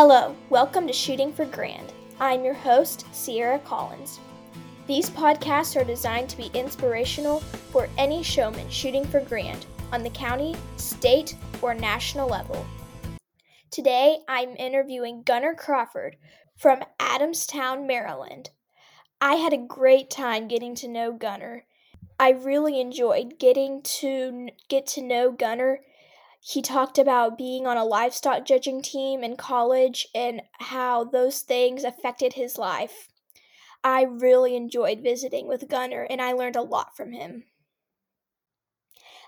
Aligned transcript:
Hello, 0.00 0.36
welcome 0.48 0.86
to 0.86 0.92
Shooting 0.92 1.32
for 1.32 1.44
Grand. 1.44 1.92
I'm 2.20 2.44
your 2.44 2.54
host, 2.54 3.04
Sierra 3.12 3.58
Collins. 3.58 4.20
These 4.86 5.10
podcasts 5.10 5.74
are 5.74 5.82
designed 5.82 6.28
to 6.28 6.36
be 6.36 6.52
inspirational 6.54 7.40
for 7.72 7.88
any 7.98 8.22
showman 8.22 8.70
shooting 8.70 9.04
for 9.04 9.18
grand 9.18 9.66
on 9.90 10.04
the 10.04 10.10
county, 10.10 10.54
state, 10.76 11.34
or 11.60 11.74
national 11.74 12.28
level. 12.28 12.64
Today, 13.72 14.18
I'm 14.28 14.50
interviewing 14.50 15.24
Gunnar 15.24 15.56
Crawford 15.56 16.14
from 16.56 16.84
Adamstown, 17.00 17.84
Maryland. 17.84 18.50
I 19.20 19.34
had 19.34 19.52
a 19.52 19.56
great 19.56 20.10
time 20.10 20.46
getting 20.46 20.76
to 20.76 20.86
know 20.86 21.10
Gunnar. 21.10 21.64
I 22.20 22.30
really 22.30 22.80
enjoyed 22.80 23.40
getting 23.40 23.82
to 23.82 24.50
get 24.68 24.86
to 24.86 25.02
know 25.02 25.32
Gunnar 25.32 25.80
he 26.40 26.62
talked 26.62 26.98
about 26.98 27.38
being 27.38 27.66
on 27.66 27.76
a 27.76 27.84
livestock 27.84 28.44
judging 28.44 28.82
team 28.82 29.22
in 29.22 29.36
college 29.36 30.06
and 30.14 30.42
how 30.60 31.04
those 31.04 31.40
things 31.40 31.84
affected 31.84 32.34
his 32.34 32.56
life. 32.56 33.08
I 33.82 34.02
really 34.02 34.56
enjoyed 34.56 35.00
visiting 35.02 35.46
with 35.48 35.68
Gunnar 35.68 36.06
and 36.08 36.20
I 36.22 36.32
learned 36.32 36.56
a 36.56 36.62
lot 36.62 36.96
from 36.96 37.12
him. 37.12 37.44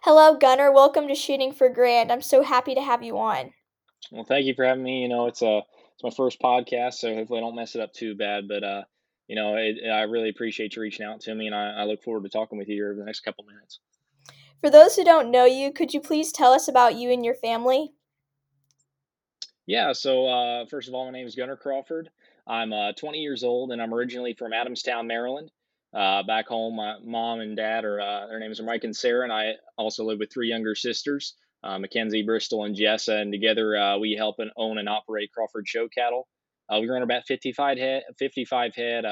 Hello, 0.02 0.34
Gunnar. 0.34 0.72
Welcome 0.72 1.08
to 1.08 1.14
Shooting 1.14 1.52
for 1.52 1.68
Grand. 1.68 2.10
I'm 2.10 2.22
so 2.22 2.42
happy 2.42 2.74
to 2.74 2.80
have 2.80 3.02
you 3.02 3.18
on. 3.18 3.52
Well, 4.10 4.24
thank 4.24 4.46
you 4.46 4.54
for 4.54 4.64
having 4.64 4.82
me. 4.82 5.02
You 5.02 5.08
know, 5.08 5.26
it's 5.26 5.42
a 5.42 5.62
it's 5.94 6.02
my 6.02 6.10
first 6.10 6.40
podcast, 6.40 6.94
so 6.94 7.14
hopefully 7.14 7.38
I 7.38 7.42
don't 7.42 7.54
mess 7.54 7.74
it 7.74 7.82
up 7.82 7.92
too 7.92 8.14
bad. 8.14 8.48
But 8.48 8.64
uh, 8.64 8.82
you 9.28 9.36
know, 9.36 9.56
it, 9.56 9.76
I 9.86 10.02
really 10.02 10.30
appreciate 10.30 10.74
you 10.74 10.82
reaching 10.82 11.04
out 11.04 11.20
to 11.22 11.34
me, 11.34 11.46
and 11.46 11.54
I, 11.54 11.82
I 11.82 11.84
look 11.84 12.02
forward 12.02 12.22
to 12.22 12.30
talking 12.30 12.56
with 12.56 12.68
you 12.68 12.76
here 12.76 12.90
over 12.90 13.00
the 13.00 13.04
next 13.04 13.20
couple 13.20 13.44
minutes. 13.44 13.78
For 14.60 14.68
those 14.68 14.96
who 14.96 15.04
don't 15.04 15.30
know 15.30 15.46
you, 15.46 15.72
could 15.72 15.94
you 15.94 16.00
please 16.00 16.32
tell 16.32 16.52
us 16.52 16.68
about 16.68 16.94
you 16.94 17.10
and 17.10 17.24
your 17.24 17.34
family? 17.34 17.92
Yeah, 19.66 19.92
so 19.92 20.26
uh, 20.26 20.66
first 20.66 20.88
of 20.88 20.94
all, 20.94 21.06
my 21.06 21.12
name 21.12 21.26
is 21.26 21.34
Gunnar 21.34 21.56
Crawford. 21.56 22.10
I'm 22.46 22.72
uh, 22.72 22.92
20 22.92 23.18
years 23.18 23.42
old 23.42 23.72
and 23.72 23.80
I'm 23.80 23.94
originally 23.94 24.34
from 24.34 24.52
Adamstown, 24.52 25.06
Maryland. 25.06 25.50
Uh, 25.94 26.22
back 26.24 26.46
home, 26.46 26.76
my 26.76 26.96
mom 27.02 27.40
and 27.40 27.56
dad 27.56 27.84
are, 27.84 28.00
uh, 28.00 28.26
their 28.26 28.38
names 28.38 28.60
are 28.60 28.64
Mike 28.64 28.84
and 28.84 28.94
Sarah, 28.94 29.24
and 29.24 29.32
I 29.32 29.54
also 29.76 30.04
live 30.04 30.18
with 30.18 30.32
three 30.32 30.48
younger 30.48 30.74
sisters, 30.74 31.34
uh, 31.64 31.78
Mackenzie, 31.78 32.22
Bristol, 32.22 32.64
and 32.64 32.76
Jessa. 32.76 33.20
And 33.20 33.32
together 33.32 33.76
uh, 33.76 33.98
we 33.98 34.12
help 34.12 34.36
and 34.38 34.50
own 34.56 34.78
and 34.78 34.88
operate 34.88 35.32
Crawford 35.32 35.66
Show 35.66 35.88
Cattle. 35.88 36.28
we 36.70 36.88
run 36.88 37.02
about 37.02 37.26
55 37.26 37.78
head, 37.78 38.02
55 38.18 38.74
head 38.74 39.04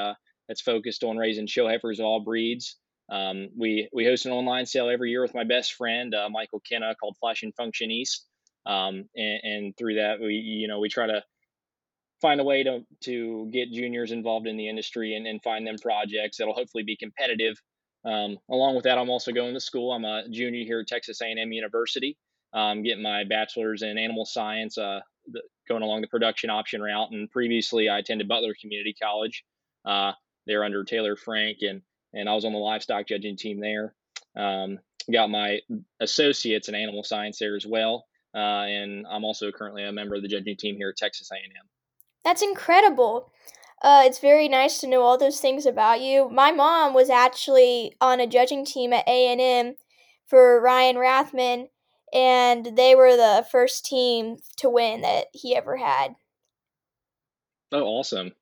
that's 0.47 0.61
focused 0.61 1.03
on 1.03 1.17
raising 1.17 1.47
show 1.47 1.67
heifers 1.67 1.99
of 1.99 2.05
all 2.05 2.19
breeds. 2.19 2.75
Um, 3.09 3.49
we 3.57 3.89
we 3.93 4.05
host 4.05 4.25
an 4.25 4.31
online 4.31 4.65
sale 4.65 4.89
every 4.89 5.09
year 5.09 5.21
with 5.21 5.33
my 5.33 5.43
best 5.43 5.73
friend 5.73 6.13
uh, 6.13 6.29
Michael 6.29 6.61
Kenna 6.69 6.95
called 6.99 7.17
Flash 7.19 7.43
and 7.43 7.55
Function 7.55 7.89
East, 7.89 8.25
um, 8.65 9.05
and, 9.15 9.39
and, 9.43 9.77
through 9.77 9.95
that 9.95 10.19
we 10.19 10.35
you 10.35 10.67
know 10.67 10.79
we 10.79 10.89
try 10.89 11.07
to 11.07 11.23
find 12.21 12.39
a 12.39 12.43
way 12.43 12.63
to 12.63 12.81
to 13.03 13.49
get 13.51 13.71
juniors 13.71 14.11
involved 14.11 14.47
in 14.47 14.57
the 14.57 14.69
industry 14.69 15.15
and, 15.15 15.25
and 15.25 15.41
find 15.41 15.65
them 15.65 15.77
projects 15.81 16.37
that'll 16.37 16.53
hopefully 16.53 16.83
be 16.83 16.97
competitive. 16.97 17.55
Um, 18.05 18.37
along 18.49 18.75
with 18.75 18.83
that, 18.85 18.97
I'm 18.97 19.09
also 19.09 19.31
going 19.31 19.53
to 19.53 19.59
school. 19.59 19.91
I'm 19.91 20.05
a 20.05 20.23
junior 20.29 20.63
here 20.63 20.79
at 20.79 20.87
Texas 20.87 21.21
A&M 21.21 21.51
University. 21.51 22.17
I'm 22.53 22.81
getting 22.83 23.03
my 23.03 23.23
bachelor's 23.23 23.81
in 23.81 23.97
animal 23.97 24.25
science, 24.25 24.77
uh, 24.77 25.01
the, 25.27 25.41
going 25.67 25.83
along 25.83 26.01
the 26.01 26.07
production 26.07 26.49
option 26.49 26.81
route. 26.81 27.11
And 27.11 27.29
previously, 27.29 27.89
I 27.89 27.99
attended 27.99 28.27
Butler 28.27 28.55
Community 28.59 28.95
College. 29.01 29.43
Uh, 29.85 30.13
they're 30.47 30.63
under 30.63 30.83
Taylor 30.83 31.15
Frank 31.15 31.57
and 31.61 31.81
and 32.13 32.29
I 32.29 32.35
was 32.35 32.45
on 32.45 32.53
the 32.53 32.59
livestock 32.59 33.07
judging 33.07 33.37
team 33.37 33.59
there. 33.59 33.93
Um, 34.35 34.79
got 35.11 35.29
my 35.29 35.59
associates 35.99 36.69
in 36.69 36.75
animal 36.75 37.03
science 37.03 37.39
there 37.39 37.55
as 37.55 37.65
well, 37.65 38.05
uh, 38.35 38.37
and 38.37 39.05
I'm 39.09 39.25
also 39.25 39.51
currently 39.51 39.83
a 39.83 39.91
member 39.91 40.15
of 40.15 40.21
the 40.21 40.27
judging 40.27 40.57
team 40.57 40.75
here 40.77 40.89
at 40.89 40.97
Texas 40.97 41.29
A&M. 41.31 41.67
That's 42.23 42.41
incredible. 42.41 43.31
Uh, 43.81 44.03
it's 44.05 44.19
very 44.19 44.49
nice 44.49 44.79
to 44.79 44.87
know 44.87 45.01
all 45.03 45.17
those 45.17 45.39
things 45.39 45.65
about 45.65 46.01
you. 46.01 46.29
My 46.29 46.51
mom 46.51 46.93
was 46.93 47.09
actually 47.09 47.95
on 48.01 48.19
a 48.19 48.27
judging 48.27 48.65
team 48.65 48.91
at 48.91 49.07
A&M 49.07 49.75
for 50.27 50.61
Ryan 50.61 50.97
Rathman, 50.97 51.67
and 52.13 52.77
they 52.77 52.93
were 52.93 53.15
the 53.15 53.45
first 53.49 53.85
team 53.85 54.37
to 54.57 54.69
win 54.69 55.01
that 55.01 55.27
he 55.33 55.55
ever 55.55 55.77
had. 55.77 56.15
Oh, 57.71 57.83
awesome! 57.83 58.33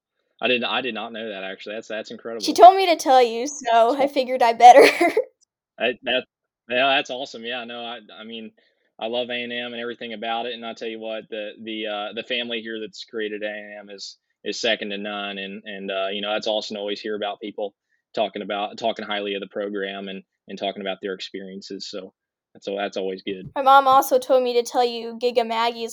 I 0.42 0.48
didn't. 0.48 0.66
I 0.66 0.82
did 0.82 0.94
not 0.94 1.14
know 1.14 1.30
that 1.30 1.44
actually. 1.44 1.76
That's 1.76 1.88
that's 1.88 2.12
incredible. 2.12 2.44
She 2.44 2.54
told 2.54 2.76
me 2.76 2.86
to 2.88 2.96
tell 2.96 3.22
you, 3.22 3.48
so 3.48 4.00
I 4.00 4.08
figured 4.14 4.44
I 4.44 4.54
better. 4.54 4.82
I, 5.80 5.94
that 6.04 6.26
yeah, 6.70 6.96
that's 6.96 7.10
awesome. 7.10 7.44
Yeah, 7.44 7.64
no, 7.64 7.82
I 7.82 8.00
I 8.20 8.24
mean, 8.24 8.52
I 9.00 9.08
love 9.08 9.30
A 9.30 9.44
and 9.44 9.54
M 9.54 9.74
and 9.74 9.82
everything 9.82 10.14
about 10.14 10.46
it. 10.46 10.54
And 10.54 10.66
I 10.66 10.74
tell 10.74 10.88
you 10.88 11.00
what, 11.00 11.30
the 11.30 11.52
the 11.62 11.88
uh, 11.88 12.14
the 12.14 12.24
family 12.24 12.62
here 12.62 12.80
that's 12.80 13.04
created 13.06 13.44
A 13.44 13.48
and 13.48 13.90
M 13.90 13.96
is 13.96 14.18
is 14.44 14.60
second 14.60 14.90
to 14.90 14.98
none. 14.98 15.38
And 15.38 15.64
and 15.66 15.92
uh, 15.92 16.08
you 16.12 16.22
know 16.22 16.34
that's 16.34 16.48
awesome 16.48 16.76
to 16.76 16.80
always 16.80 17.02
hear 17.02 17.16
about 17.16 17.40
people 17.40 17.74
talking 18.14 18.42
about 18.42 18.78
talking 18.78 19.06
highly 19.06 19.34
of 19.36 19.42
the 19.42 19.48
program 19.48 20.08
and 20.08 20.24
and 20.48 20.58
talking 20.58 20.82
about 20.82 21.00
their 21.02 21.14
experiences. 21.14 21.90
So 21.90 22.14
that's 22.54 22.68
that's 22.68 22.98
always 22.98 23.24
good. 23.24 23.52
My 23.56 23.62
mom 23.62 23.88
also 23.88 24.20
told 24.20 24.44
me 24.44 24.54
to 24.54 24.64
tell 24.64 24.86
you 24.86 25.18
Gig'em 25.22 25.52
Aggies. 25.52 25.92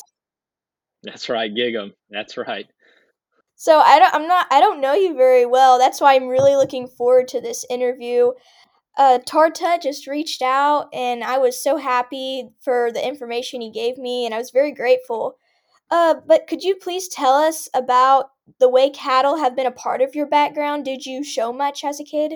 That's 1.02 1.28
right, 1.28 1.52
Gig'em. 1.52 1.92
That's 2.10 2.36
right. 2.36 2.66
So 3.56 3.80
I 3.80 3.98
don't, 3.98 4.14
I'm 4.14 4.28
not, 4.28 4.46
I 4.50 4.60
don't 4.60 4.80
know 4.80 4.94
you 4.94 5.14
very 5.14 5.46
well. 5.46 5.78
That's 5.78 6.00
why 6.00 6.14
I'm 6.14 6.28
really 6.28 6.56
looking 6.56 6.88
forward 6.88 7.28
to 7.28 7.40
this 7.40 7.64
interview. 7.70 8.32
Uh, 8.96 9.18
Tarta 9.26 9.80
just 9.82 10.06
reached 10.06 10.42
out, 10.42 10.88
and 10.92 11.24
I 11.24 11.38
was 11.38 11.60
so 11.60 11.76
happy 11.76 12.50
for 12.60 12.92
the 12.92 13.06
information 13.06 13.60
he 13.60 13.70
gave 13.70 13.98
me, 13.98 14.24
and 14.24 14.34
I 14.34 14.38
was 14.38 14.50
very 14.50 14.72
grateful. 14.72 15.36
Uh, 15.90 16.14
but 16.26 16.46
could 16.46 16.62
you 16.62 16.76
please 16.76 17.08
tell 17.08 17.34
us 17.34 17.68
about 17.74 18.30
the 18.60 18.68
way 18.68 18.90
cattle 18.90 19.36
have 19.36 19.56
been 19.56 19.66
a 19.66 19.72
part 19.72 20.00
of 20.00 20.14
your 20.14 20.26
background? 20.26 20.84
Did 20.84 21.06
you 21.06 21.24
show 21.24 21.52
much 21.52 21.84
as 21.84 22.00
a 22.00 22.04
kid? 22.04 22.34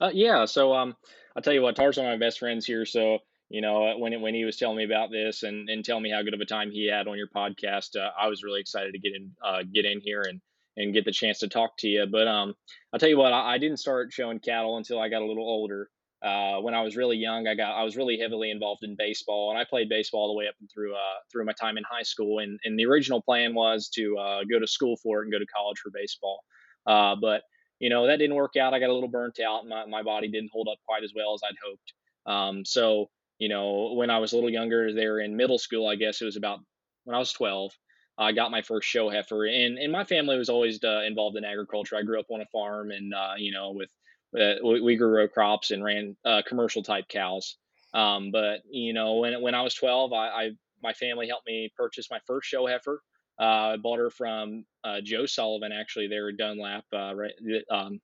Uh, 0.00 0.10
yeah, 0.12 0.44
so 0.44 0.72
um, 0.74 0.96
I'll 1.36 1.42
tell 1.42 1.52
you 1.52 1.62
what, 1.62 1.76
Tar's 1.76 1.96
one 1.96 2.06
of 2.06 2.12
my 2.12 2.24
best 2.24 2.38
friends 2.38 2.64
here. 2.64 2.84
So 2.86 3.18
you 3.50 3.62
know, 3.62 3.96
when 3.98 4.20
when 4.20 4.34
he 4.34 4.44
was 4.44 4.56
telling 4.56 4.76
me 4.76 4.84
about 4.84 5.10
this 5.10 5.42
and 5.42 5.68
and 5.68 5.84
telling 5.84 6.02
me 6.02 6.10
how 6.10 6.22
good 6.22 6.34
of 6.34 6.40
a 6.40 6.44
time 6.46 6.70
he 6.70 6.86
had 6.86 7.08
on 7.08 7.16
your 7.16 7.28
podcast, 7.28 7.96
uh, 7.96 8.10
I 8.20 8.28
was 8.28 8.42
really 8.42 8.60
excited 8.60 8.92
to 8.92 8.98
get 8.98 9.14
in 9.14 9.30
uh, 9.44 9.62
get 9.72 9.86
in 9.86 10.00
here 10.00 10.22
and 10.22 10.40
and 10.76 10.92
get 10.94 11.04
the 11.04 11.12
chance 11.12 11.38
to 11.40 11.48
talk 11.48 11.76
to 11.78 11.88
you. 11.88 12.06
But 12.06 12.28
um, 12.28 12.54
I'll 12.92 13.00
tell 13.00 13.08
you 13.08 13.18
what, 13.18 13.32
I, 13.32 13.54
I 13.54 13.58
didn't 13.58 13.78
start 13.78 14.12
showing 14.12 14.38
cattle 14.38 14.76
until 14.76 15.00
I 15.00 15.08
got 15.08 15.22
a 15.22 15.26
little 15.26 15.48
older. 15.48 15.90
Uh, 16.22 16.58
when 16.60 16.74
I 16.74 16.82
was 16.82 16.96
really 16.96 17.16
young, 17.16 17.46
I 17.46 17.54
got 17.54 17.72
I 17.72 17.84
was 17.84 17.96
really 17.96 18.18
heavily 18.18 18.50
involved 18.50 18.82
in 18.84 18.96
baseball, 18.98 19.50
and 19.50 19.58
I 19.58 19.64
played 19.64 19.88
baseball 19.88 20.22
all 20.22 20.28
the 20.28 20.38
way 20.38 20.46
up 20.46 20.54
and 20.60 20.68
through 20.72 20.94
uh, 20.94 21.18
through 21.32 21.44
my 21.44 21.52
time 21.52 21.78
in 21.78 21.84
high 21.90 22.02
school. 22.02 22.40
And 22.40 22.58
and 22.64 22.78
the 22.78 22.86
original 22.86 23.22
plan 23.22 23.54
was 23.54 23.88
to 23.94 24.18
uh, 24.18 24.40
go 24.50 24.58
to 24.58 24.66
school 24.66 24.96
for 25.02 25.20
it 25.20 25.24
and 25.24 25.32
go 25.32 25.38
to 25.38 25.46
college 25.46 25.78
for 25.78 25.90
baseball. 25.94 26.40
Uh, 26.86 27.14
but 27.20 27.42
you 27.78 27.88
know 27.88 28.06
that 28.08 28.18
didn't 28.18 28.36
work 28.36 28.56
out. 28.56 28.74
I 28.74 28.80
got 28.80 28.90
a 28.90 28.94
little 28.94 29.08
burnt 29.08 29.38
out. 29.40 29.60
and 29.60 29.70
My 29.70 29.86
my 29.86 30.02
body 30.02 30.28
didn't 30.28 30.50
hold 30.52 30.68
up 30.70 30.78
quite 30.86 31.04
as 31.04 31.12
well 31.14 31.32
as 31.34 31.40
I'd 31.48 31.54
hoped. 31.64 31.92
Um, 32.26 32.64
so 32.64 33.08
you 33.38 33.48
know, 33.48 33.92
when 33.94 34.10
I 34.10 34.18
was 34.18 34.32
a 34.32 34.36
little 34.36 34.50
younger, 34.50 34.92
they 34.92 35.06
were 35.06 35.20
in 35.20 35.36
middle 35.36 35.58
school. 35.58 35.86
I 35.86 35.94
guess 35.94 36.20
it 36.20 36.24
was 36.24 36.36
about 36.36 36.60
when 37.04 37.14
I 37.14 37.18
was 37.18 37.32
12. 37.32 37.72
I 38.18 38.32
got 38.32 38.50
my 38.50 38.62
first 38.62 38.88
show 38.88 39.08
heifer, 39.08 39.46
and 39.46 39.78
and 39.78 39.92
my 39.92 40.04
family 40.04 40.36
was 40.36 40.48
always 40.48 40.82
uh, 40.82 41.02
involved 41.06 41.36
in 41.36 41.44
agriculture. 41.44 41.96
I 41.96 42.02
grew 42.02 42.18
up 42.18 42.26
on 42.30 42.40
a 42.40 42.46
farm, 42.46 42.90
and 42.90 43.14
uh, 43.14 43.34
you 43.36 43.52
know, 43.52 43.70
with 43.70 43.90
uh, 44.38 44.54
we 44.62 44.96
grew 44.96 45.08
row 45.08 45.28
crops 45.28 45.70
and 45.70 45.84
ran 45.84 46.16
uh, 46.24 46.42
commercial 46.46 46.82
type 46.82 47.06
cows. 47.08 47.56
Um, 47.94 48.30
but 48.32 48.62
you 48.68 48.92
know, 48.92 49.14
when 49.14 49.40
when 49.40 49.54
I 49.54 49.62
was 49.62 49.74
12, 49.74 50.12
I, 50.12 50.16
I, 50.16 50.50
my 50.82 50.92
family 50.92 51.28
helped 51.28 51.46
me 51.46 51.72
purchase 51.76 52.10
my 52.10 52.18
first 52.26 52.48
show 52.48 52.66
heifer. 52.66 53.00
Uh, 53.40 53.74
I 53.74 53.76
bought 53.76 54.00
her 54.00 54.10
from 54.10 54.64
uh, 54.82 55.00
Joe 55.00 55.26
Sullivan, 55.26 55.70
actually. 55.70 56.08
They 56.08 56.18
were 56.18 56.32
Dunlap, 56.32 56.84
right? 56.92 57.32
Um, 57.70 58.00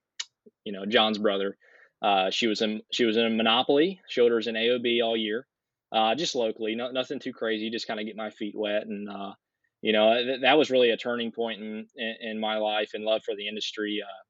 you 0.64 0.72
know, 0.72 0.86
John's 0.86 1.18
brother. 1.18 1.56
Uh, 2.04 2.30
she 2.30 2.46
was 2.48 2.60
in 2.60 2.82
she 2.92 3.06
was 3.06 3.16
in 3.16 3.24
a 3.24 3.30
Monopoly. 3.30 3.98
As 4.10 4.46
an 4.46 4.56
AOB 4.56 5.02
all 5.02 5.16
year, 5.16 5.46
uh, 5.90 6.14
just 6.14 6.34
locally. 6.34 6.74
No, 6.74 6.90
nothing 6.90 7.18
too 7.18 7.32
crazy. 7.32 7.70
Just 7.70 7.86
kind 7.86 7.98
of 7.98 8.04
get 8.04 8.14
my 8.14 8.28
feet 8.28 8.54
wet, 8.54 8.82
and 8.82 9.08
uh, 9.08 9.32
you 9.80 9.94
know 9.94 10.12
th- 10.12 10.42
that 10.42 10.58
was 10.58 10.70
really 10.70 10.90
a 10.90 10.98
turning 10.98 11.32
point 11.32 11.62
in, 11.62 11.86
in, 11.96 12.16
in 12.20 12.40
my 12.40 12.58
life 12.58 12.90
and 12.92 13.04
love 13.04 13.22
for 13.24 13.34
the 13.34 13.48
industry. 13.48 14.00
Uh, 14.04 14.22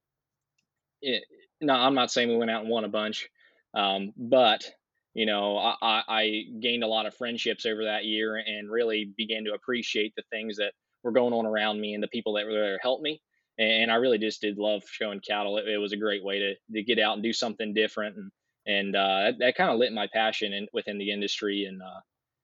it, 1.03 1.25
no, 1.61 1.75
I'm 1.75 1.97
not 1.97 2.13
saying 2.13 2.29
we 2.29 2.37
went 2.37 2.53
out 2.53 2.63
and 2.63 2.71
won 2.71 2.85
a 2.85 2.89
bunch, 2.89 3.29
um, 3.75 4.13
but 4.17 4.71
you 5.13 5.27
know 5.27 5.59
I, 5.59 6.03
I 6.07 6.43
gained 6.63 6.85
a 6.85 6.89
lot 6.89 7.07
of 7.07 7.17
friendships 7.17 7.67
over 7.67 7.87
that 7.87 8.05
year 8.05 8.37
and 8.37 8.71
really 8.71 9.13
began 9.17 9.47
to 9.47 9.55
appreciate 9.55 10.13
the 10.17 10.23
things 10.31 10.59
that 10.59 10.75
were 11.03 11.13
going 11.13 11.35
on 11.35 11.45
around 11.45 11.81
me 11.81 11.95
and 11.95 12.03
the 12.05 12.09
people 12.09 12.35
that 12.35 12.47
were 12.47 12.53
there 12.53 12.77
to 12.77 12.83
help 12.83 13.01
me 13.01 13.21
and 13.59 13.91
I 13.91 13.97
really 13.97 14.19
just 14.19 14.41
did 14.41 14.59
love 14.59 14.83
showing 14.91 15.21
cattle. 15.21 15.59
It, 15.59 15.69
it, 15.69 15.79
was 15.79 15.93
a 15.93 15.97
great 15.97 16.25
way 16.25 16.39
to, 16.41 16.55
to 16.73 16.83
get 16.83 16.99
out 16.99 17.15
and 17.15 17.23
do 17.23 17.33
something 17.33 17.75
different, 17.75 18.17
and 18.17 18.31
and 18.67 18.97
uh, 18.97 19.21
that, 19.25 19.35
that 19.39 19.57
kind 19.57 19.71
of 19.71 19.79
lit 19.79 19.93
my 19.93 20.09
passion 20.13 20.53
in, 20.53 20.67
within 20.73 20.99
the 20.99 21.13
industry, 21.13 21.65
and 21.65 21.81
uh, 21.83 22.01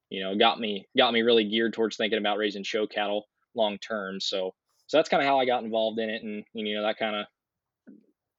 you 0.08 0.22
know 0.22 0.36
got 0.36 0.60
me 0.60 0.86
got 0.96 1.12
me 1.12 1.22
really 1.22 1.48
geared 1.48 1.72
towards 1.72 1.96
thinking 1.96 2.18
about 2.18 2.38
raising 2.38 2.62
show 2.62 2.86
cattle 2.86 3.26
long 3.54 3.78
term. 3.78 4.20
So 4.20 4.54
so 4.86 4.96
that's 4.96 5.08
kind 5.08 5.22
of 5.22 5.28
how 5.28 5.38
I 5.38 5.46
got 5.46 5.64
involved 5.64 5.98
in 5.98 6.10
it, 6.10 6.22
and 6.22 6.44
you 6.52 6.76
know 6.76 6.82
that 6.82 6.98
kind 6.98 7.16
of 7.16 7.26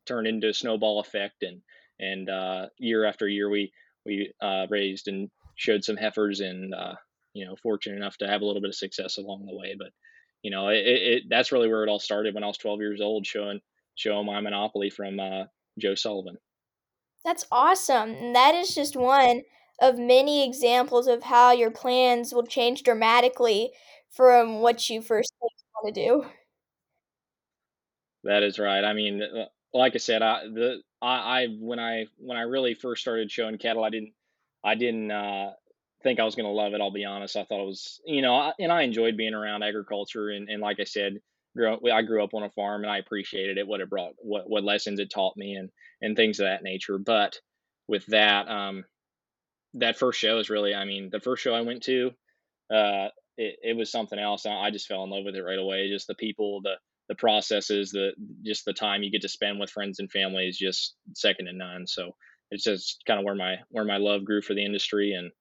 turned 0.06 0.28
into 0.28 0.50
a 0.50 0.54
snowball 0.54 1.00
effect, 1.00 1.44
and 1.44 1.62
and 2.00 2.30
uh, 2.30 2.68
year 2.78 3.06
after 3.06 3.28
year 3.28 3.50
we 3.50 3.72
we 4.06 4.32
uh, 4.42 4.68
raised 4.70 5.08
and 5.08 5.30
showed 5.56 5.84
some 5.84 5.98
heifers, 5.98 6.40
and 6.40 6.74
uh, 6.74 6.96
you 7.34 7.46
know 7.46 7.56
fortunate 7.62 7.98
enough 7.98 8.18
to 8.18 8.28
have 8.28 8.42
a 8.42 8.46
little 8.46 8.62
bit 8.62 8.70
of 8.70 8.76
success 8.76 9.18
along 9.18 9.46
the 9.46 9.56
way, 9.56 9.76
but 9.78 9.90
you 10.44 10.52
know, 10.52 10.70
it, 10.70 10.86
it, 10.86 11.24
that's 11.30 11.52
really 11.52 11.68
where 11.68 11.84
it 11.84 11.90
all 11.90 12.00
started 12.00 12.34
when 12.34 12.44
I 12.44 12.48
was 12.48 12.58
12 12.58 12.80
years 12.80 13.02
old, 13.02 13.26
showing 13.26 13.60
showing 13.96 14.26
my 14.26 14.40
monopoly 14.42 14.90
from 14.90 15.20
uh, 15.20 15.44
Joe 15.78 15.96
Sullivan. 15.96 16.38
That's 17.24 17.46
awesome. 17.52 18.12
And 18.12 18.36
that 18.36 18.56
is 18.56 18.74
just 18.74 18.96
one 18.96 19.44
of 19.82 19.98
many 19.98 20.46
examples 20.48 21.08
of 21.08 21.24
how 21.24 21.52
your 21.52 21.72
plans 21.72 22.34
will 22.34 22.46
change 22.46 22.84
dramatically 22.84 23.72
from 24.10 24.60
what 24.60 24.90
you 24.90 25.02
first 25.02 25.34
want 25.42 25.94
to 25.94 26.02
do. 26.02 26.26
That 28.24 28.44
is 28.44 28.60
right. 28.60 28.84
I 28.84 28.94
mean, 28.94 29.22
uh, 29.22 29.46
like 29.74 29.96
I 29.96 29.98
said, 29.98 30.22
I 30.22 30.44
the 30.44 30.82
I, 31.02 31.44
I 31.44 31.48
when 31.60 31.80
I 31.80 32.06
when 32.18 32.38
I 32.38 32.42
really 32.42 32.74
first 32.74 33.02
started 33.02 33.32
showing 33.32 33.58
cattle, 33.58 33.84
I 33.84 33.90
didn't 33.90 34.14
I 34.64 34.76
didn't 34.76 35.12
uh, 35.12 35.52
think 36.04 36.20
I 36.20 36.24
was 36.26 36.36
going 36.36 36.46
to 36.46 36.52
love 36.52 36.74
it. 36.74 36.82
I'll 36.82 36.92
be 36.92 37.06
honest. 37.06 37.36
I 37.36 37.44
thought 37.44 37.62
it 37.62 37.68
was 37.68 38.00
you 38.06 38.22
know, 38.22 38.36
I, 38.36 38.54
and 38.60 38.72
I 38.72 38.84
enjoyed 38.84 39.18
being 39.18 39.34
around 39.34 39.64
agriculture, 39.64 40.30
and, 40.30 40.50
and 40.50 40.62
like 40.62 40.80
I 40.80 40.86
said, 40.86 41.20
grew 41.56 41.74
up, 41.74 41.82
I 41.92 42.02
grew 42.02 42.24
up 42.24 42.34
on 42.34 42.44
a 42.44 42.50
farm, 42.52 42.84
and 42.84 42.92
I 42.92 42.98
appreciated 42.98 43.58
it, 43.58 43.68
what 43.68 43.82
it 43.82 43.90
brought, 43.90 44.14
what 44.18 44.50
what 44.50 44.64
lessons 44.64 45.00
it 45.00 45.12
taught 45.12 45.38
me, 45.38 45.56
and 45.56 45.70
and 46.02 46.16
things 46.16 46.40
of 46.40 46.46
that 46.46 46.64
nature. 46.64 46.98
But 46.98 47.40
with 47.88 48.06
that, 48.08 48.48
um, 48.48 48.86
that 49.76 49.98
first 49.98 50.20
show 50.20 50.40
is 50.40 50.50
really, 50.50 50.74
I 50.74 50.86
mean, 50.86 51.10
the 51.12 51.20
first 51.20 51.44
show 51.44 51.54
I 51.54 51.62
went 51.62 51.84
to, 51.84 52.12
uh, 52.74 53.08
it, 53.38 53.56
it 53.64 53.78
was 53.78 53.92
something 53.92 54.20
else. 54.20 54.46
I 54.46 54.72
just 54.72 54.88
fell 54.88 55.04
in 55.04 55.10
love 55.10 55.24
with 55.26 55.36
it 55.36 55.42
right 55.44 55.60
away. 55.60 55.90
Just 55.90 56.08
the 56.08 56.16
people, 56.16 56.62
the 56.62 56.76
the 57.10 57.16
processes, 57.16 57.92
the 57.92 58.12
just 58.46 58.64
the 58.66 58.74
time 58.74 59.04
you 59.04 59.12
get 59.12 59.22
to 59.22 59.30
spend 59.30 59.60
with 59.60 59.70
friends 59.70 60.00
and 60.00 60.10
family 60.12 60.48
is 60.48 60.58
just 60.58 60.96
second 61.14 61.48
to 61.48 61.54
none. 61.54 61.86
So 61.88 62.12
it's 62.52 62.64
just 62.64 63.04
kind 63.06 63.20
of 63.20 63.26
where 63.26 63.36
my 63.36 63.58
where 63.70 63.86
my 63.86 63.98
love 63.98 64.24
grew 64.26 64.42
for 64.42 64.54
the 64.54 64.64
industry, 64.64 65.14
and 65.14 65.32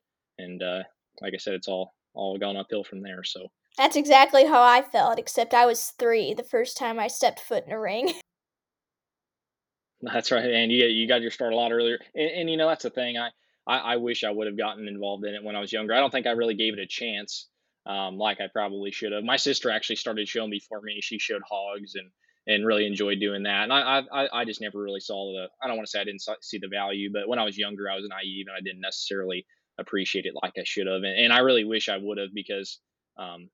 and 0.41 0.63
uh, 0.63 0.83
like 1.21 1.35
I 1.35 1.39
said, 1.39 1.55
it's 1.55 1.69
all 1.69 1.95
all 2.15 2.39
gone 2.39 2.57
uphill 2.57 2.85
from 2.85 3.03
there. 3.03 3.23
So 3.25 3.49
that's 3.77 3.97
exactly 3.97 4.47
how 4.47 4.63
I 4.63 4.83
felt, 4.83 5.19
except 5.19 5.55
I 5.55 5.67
was 5.67 5.93
three 5.99 6.35
the 6.35 6.43
first 6.43 6.77
time 6.77 6.99
I 6.99 7.09
stepped 7.09 7.41
foot 7.41 7.65
in 7.67 7.73
a 7.73 7.81
ring. 7.81 8.13
That's 10.03 10.31
right, 10.33 10.51
and 10.51 10.73
you 10.73 10.87
you 10.87 11.07
got 11.07 11.21
your 11.21 11.31
start 11.31 11.53
a 11.53 11.57
lot 11.57 11.73
earlier, 11.73 11.99
and, 12.15 12.31
and 12.31 12.51
you 12.51 12.57
know 12.57 12.69
that's 12.69 12.85
the 12.85 12.89
thing. 12.89 13.19
I, 13.19 13.29
I 13.67 13.79
I 13.79 13.97
wish 13.97 14.25
I 14.25 14.31
would 14.31 14.47
have 14.47 14.57
gotten 14.57 14.89
involved 14.89 15.27
in 15.27 15.35
it 15.35 15.45
when 15.45 15.57
I 15.57 15.61
was 15.61 15.75
younger. 15.75 15.93
I 15.93 16.01
don't 16.01 16.11
think 16.11 16.27
I 16.27 16.31
really 16.31 16.55
gave 16.55 16.73
it 16.73 16.79
a 16.79 16.87
chance 16.87 17.49
um, 17.87 18.19
like 18.19 18.41
I 18.41 18.47
probably 18.53 18.91
should 18.93 19.13
have. 19.13 19.25
My 19.25 19.37
sister 19.37 19.71
actually 19.71 19.97
started 19.97 20.29
showing 20.29 20.51
before 20.51 20.81
me. 20.83 21.01
She 21.03 21.19
showed 21.19 21.43
hogs 21.49 21.95
and 21.97 22.11
and 22.47 22.67
really 22.67 22.87
enjoyed 22.87 23.21
doing 23.21 23.43
that. 23.43 23.65
And 23.65 23.73
I 23.73 24.03
I 24.13 24.41
I 24.41 24.45
just 24.45 24.61
never 24.61 24.81
really 24.81 25.01
saw 25.01 25.33
the. 25.33 25.49
I 25.63 25.69
don't 25.69 25.77
want 25.77 25.87
to 25.87 25.91
say 25.91 26.01
I 26.01 26.05
didn't 26.05 26.23
see 26.41 26.59
the 26.59 26.69
value, 26.69 27.11
but 27.13 27.29
when 27.29 27.39
I 27.39 27.45
was 27.45 27.59
younger, 27.59 27.91
I 27.91 27.97
was 27.97 28.09
naive 28.09 28.47
and 28.49 28.57
I 28.57 28.61
didn't 28.61 28.81
necessarily 28.81 29.47
appreciate 29.81 30.27
it 30.27 30.35
like 30.43 30.55
I 30.59 30.65
should 30.65 30.87
have. 30.87 31.03
And, 31.03 31.07
and 31.07 31.33
I 31.33 31.39
really 31.39 31.65
wish 31.65 31.89
I 31.89 31.97
would 31.97 32.19
have 32.19 32.35
because, 32.35 32.79
um, 33.19 33.49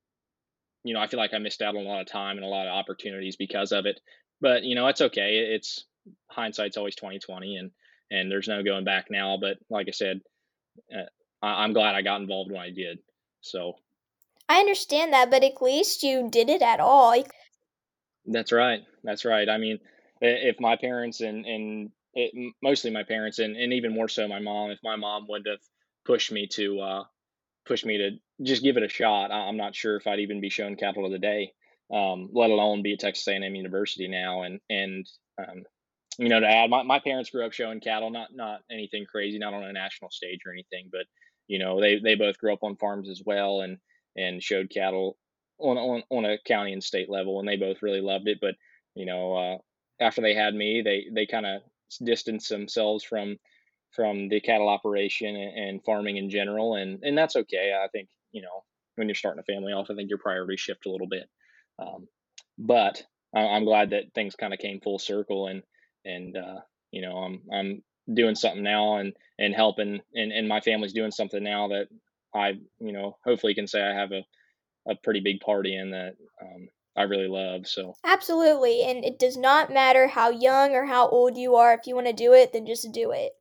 you 0.85 0.95
know, 0.95 1.01
I 1.01 1.07
feel 1.07 1.19
like 1.19 1.35
I 1.35 1.39
missed 1.39 1.63
out 1.63 1.77
on 1.77 1.85
a 1.85 1.89
lot 1.89 2.01
of 2.01 2.07
time 2.07 2.37
and 2.37 2.45
a 2.45 2.49
lot 2.49 2.67
of 2.67 2.73
opportunities 2.75 3.37
because 3.37 3.73
of 3.73 3.87
it. 3.87 4.01
But 4.41 4.65
you 4.65 4.75
know, 4.75 4.87
it's 4.89 5.01
okay. 5.01 5.39
It's 5.39 5.85
hindsight's 6.31 6.77
always 6.77 6.95
twenty 6.95 7.19
twenty, 7.19 7.57
and 7.57 7.71
and 8.11 8.31
there's 8.31 8.49
no 8.49 8.63
going 8.63 8.85
back 8.85 9.07
now. 9.11 9.39
But 9.41 9.59
like 9.71 9.89
I 9.89 9.93
said, 9.93 10.21
uh, 10.95 11.07
I, 11.43 11.65
I'm 11.65 11.73
glad 11.73 11.95
I 11.95 12.03
got 12.03 12.21
involved 12.21 12.53
when 12.53 12.61
I 12.61 12.71
did. 12.71 12.99
So 13.41 13.75
I 14.49 14.61
understand 14.61 15.13
that, 15.13 15.31
but 15.31 15.43
at 15.43 15.61
least 15.61 16.03
you 16.03 16.29
did 16.31 16.49
it 16.49 16.63
at 16.63 16.81
all. 16.81 17.23
That's 18.27 18.53
right. 18.53 18.83
That's 19.03 19.25
right. 19.25 19.49
I 19.49 19.59
mean, 19.59 19.79
if 20.21 20.61
my 20.61 20.77
parents 20.77 21.21
and 21.21 21.45
and 21.47 21.91
it, 22.15 22.33
mostly 22.63 22.91
my 22.91 23.03
parents 23.03 23.39
and, 23.39 23.57
and 23.57 23.73
even 23.73 23.95
more 23.95 24.09
so 24.09 24.27
my 24.27 24.41
mom, 24.41 24.71
if 24.71 24.79
my 24.83 24.97
mom 24.97 25.27
wouldn't 25.29 25.49
have 25.49 25.61
pushed 26.07 26.33
me 26.33 26.47
to 26.53 26.81
uh, 26.81 27.05
push 27.67 27.85
me 27.85 27.99
to 27.99 28.11
just 28.43 28.63
give 28.63 28.77
it 28.77 28.83
a 28.83 28.89
shot, 28.89 29.31
I'm 29.31 29.57
not 29.57 29.75
sure 29.75 29.97
if 29.97 30.07
I'd 30.07 30.21
even 30.21 30.41
be 30.41 30.51
shown 30.51 30.77
capital 30.77 31.05
cattle 31.05 31.11
today, 31.11 31.53
um, 31.93 32.31
let 32.33 32.51
alone 32.51 32.83
be 32.83 32.93
at 32.93 33.01
Texas 33.01 33.27
A&M 33.29 33.55
University 33.55 34.09
now. 34.09 34.43
And 34.43 34.61
and 34.71 35.07
um, 35.39 35.65
you 36.19 36.29
know, 36.29 36.41
to 36.41 36.47
add, 36.49 36.71
my, 36.71 36.83
my 36.83 36.99
parents 36.99 37.31
grew 37.31 37.45
up 37.45 37.53
showing 37.53 37.81
cattle, 37.81 38.11
not 38.11 38.29
not 38.35 38.61
anything 38.71 39.05
crazy, 39.05 39.39
not 39.39 39.55
on 39.55 39.65
a 39.65 39.73
national 39.73 40.11
stage 40.11 40.41
or 40.47 40.53
anything, 40.53 40.89
but 40.91 41.07
you 41.49 41.59
know, 41.59 41.81
they 41.81 41.99
they 41.99 42.15
both 42.15 42.39
grew 42.39 42.53
up 42.53 42.63
on 42.63 42.77
farms 42.77 43.09
as 43.09 43.23
well, 43.25 43.61
and 43.61 43.79
and 44.17 44.43
showed 44.43 44.71
cattle 44.71 45.19
on, 45.59 45.77
on, 45.77 46.03
on 46.11 46.25
a 46.25 46.39
county 46.39 46.73
and 46.73 46.83
state 46.83 47.11
level, 47.11 47.39
and 47.39 47.49
they 47.49 47.57
both 47.57 47.83
really 47.83 48.01
loved 48.01 48.29
it. 48.29 48.39
But 48.41 48.55
you 48.95 49.07
know, 49.07 49.35
uh, 49.35 50.05
after 50.05 50.23
they 50.23 50.35
had 50.35 50.55
me, 50.55 50.83
they 50.83 51.07
they 51.13 51.27
kind 51.27 51.47
of 51.47 51.63
distanced 52.03 52.49
themselves 52.49 53.05
from 53.05 53.37
from 53.93 54.29
the 54.29 54.41
cattle 54.41 54.69
operation 54.69 55.35
and, 55.37 55.83
farming 55.85 56.17
in 56.17 56.31
general, 56.31 56.75
and 56.75 57.03
and 57.03 57.17
that's 57.17 57.37
okay. 57.37 57.73
I 57.73 57.89
think 57.89 58.09
you 58.33 58.43
know 58.43 58.65
when 58.97 59.09
you're 59.09 59.15
starting 59.15 59.41
a 59.41 59.53
family 59.53 59.73
off, 59.73 59.89
I 59.91 59.95
think 59.95 60.09
your 60.09 60.19
priorities 60.19 60.61
shift 60.61 60.87
a 60.87 60.91
little 60.91 61.09
bit. 61.09 61.29
Um, 61.79 62.09
but 62.59 63.03
I'm 63.35 63.65
glad 63.65 63.91
that 63.91 64.15
things 64.15 64.35
kind 64.35 64.55
of 64.55 64.59
came 64.59 64.81
full 64.81 64.99
circle, 64.99 65.49
and 65.49 65.63
and 66.05 66.37
uh, 66.37 66.61
you 66.91 67.03
know 67.03 67.17
I'm 67.17 67.43
I'm 67.53 67.83
doing 68.13 68.35
something 68.35 68.63
now 68.63 68.97
and 68.97 69.13
and 69.39 69.55
helping, 69.55 70.01
and 70.15 70.33
and 70.33 70.49
my 70.49 70.61
family's 70.61 70.93
doing 70.93 71.11
something 71.11 71.43
now 71.43 71.69
that 71.69 71.89
I, 72.37 72.53
you 72.79 72.93
know, 72.93 73.17
hopefully 73.25 73.55
can 73.55 73.67
say 73.67 73.83
I 73.83 73.95
have 73.95 74.13
a, 74.13 74.25
a 74.91 74.95
pretty 75.03 75.21
big 75.21 75.41
party 75.41 75.77
in 75.77 75.91
that 75.91 76.15
um, 76.41 76.69
I 76.97 77.03
really 77.03 77.29
love. 77.29 77.67
So 77.67 77.95
absolutely, 78.05 78.83
and 78.83 79.05
it 79.05 79.19
does 79.19 79.37
not 79.37 79.73
matter 79.73 80.09
how 80.09 80.31
young 80.31 80.75
or 80.75 80.85
how 80.87 81.09
old 81.09 81.37
you 81.37 81.57
are. 81.57 81.75
If 81.75 81.87
you 81.87 81.95
want 81.95 82.07
to 82.07 82.13
do 82.13 82.33
it, 82.33 82.53
then 82.53 82.67
just 82.67 82.93
do 82.93 83.13
it. 83.13 83.33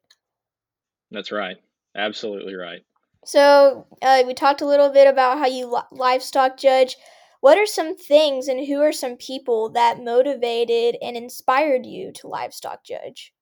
That's 1.11 1.31
right. 1.31 1.57
Absolutely 1.95 2.55
right. 2.55 2.81
So 3.25 3.87
uh, 4.01 4.23
we 4.25 4.33
talked 4.33 4.61
a 4.61 4.67
little 4.67 4.89
bit 4.89 5.07
about 5.07 5.39
how 5.39 5.47
you 5.47 5.65
li- 5.65 5.81
livestock 5.91 6.57
judge. 6.57 6.95
What 7.41 7.57
are 7.57 7.65
some 7.65 7.95
things 7.95 8.47
and 8.47 8.65
who 8.65 8.81
are 8.81 8.91
some 8.91 9.17
people 9.17 9.69
that 9.69 10.03
motivated 10.03 10.97
and 11.01 11.15
inspired 11.17 11.85
you 11.85 12.11
to 12.13 12.27
livestock 12.27 12.83
judge? 12.83 13.33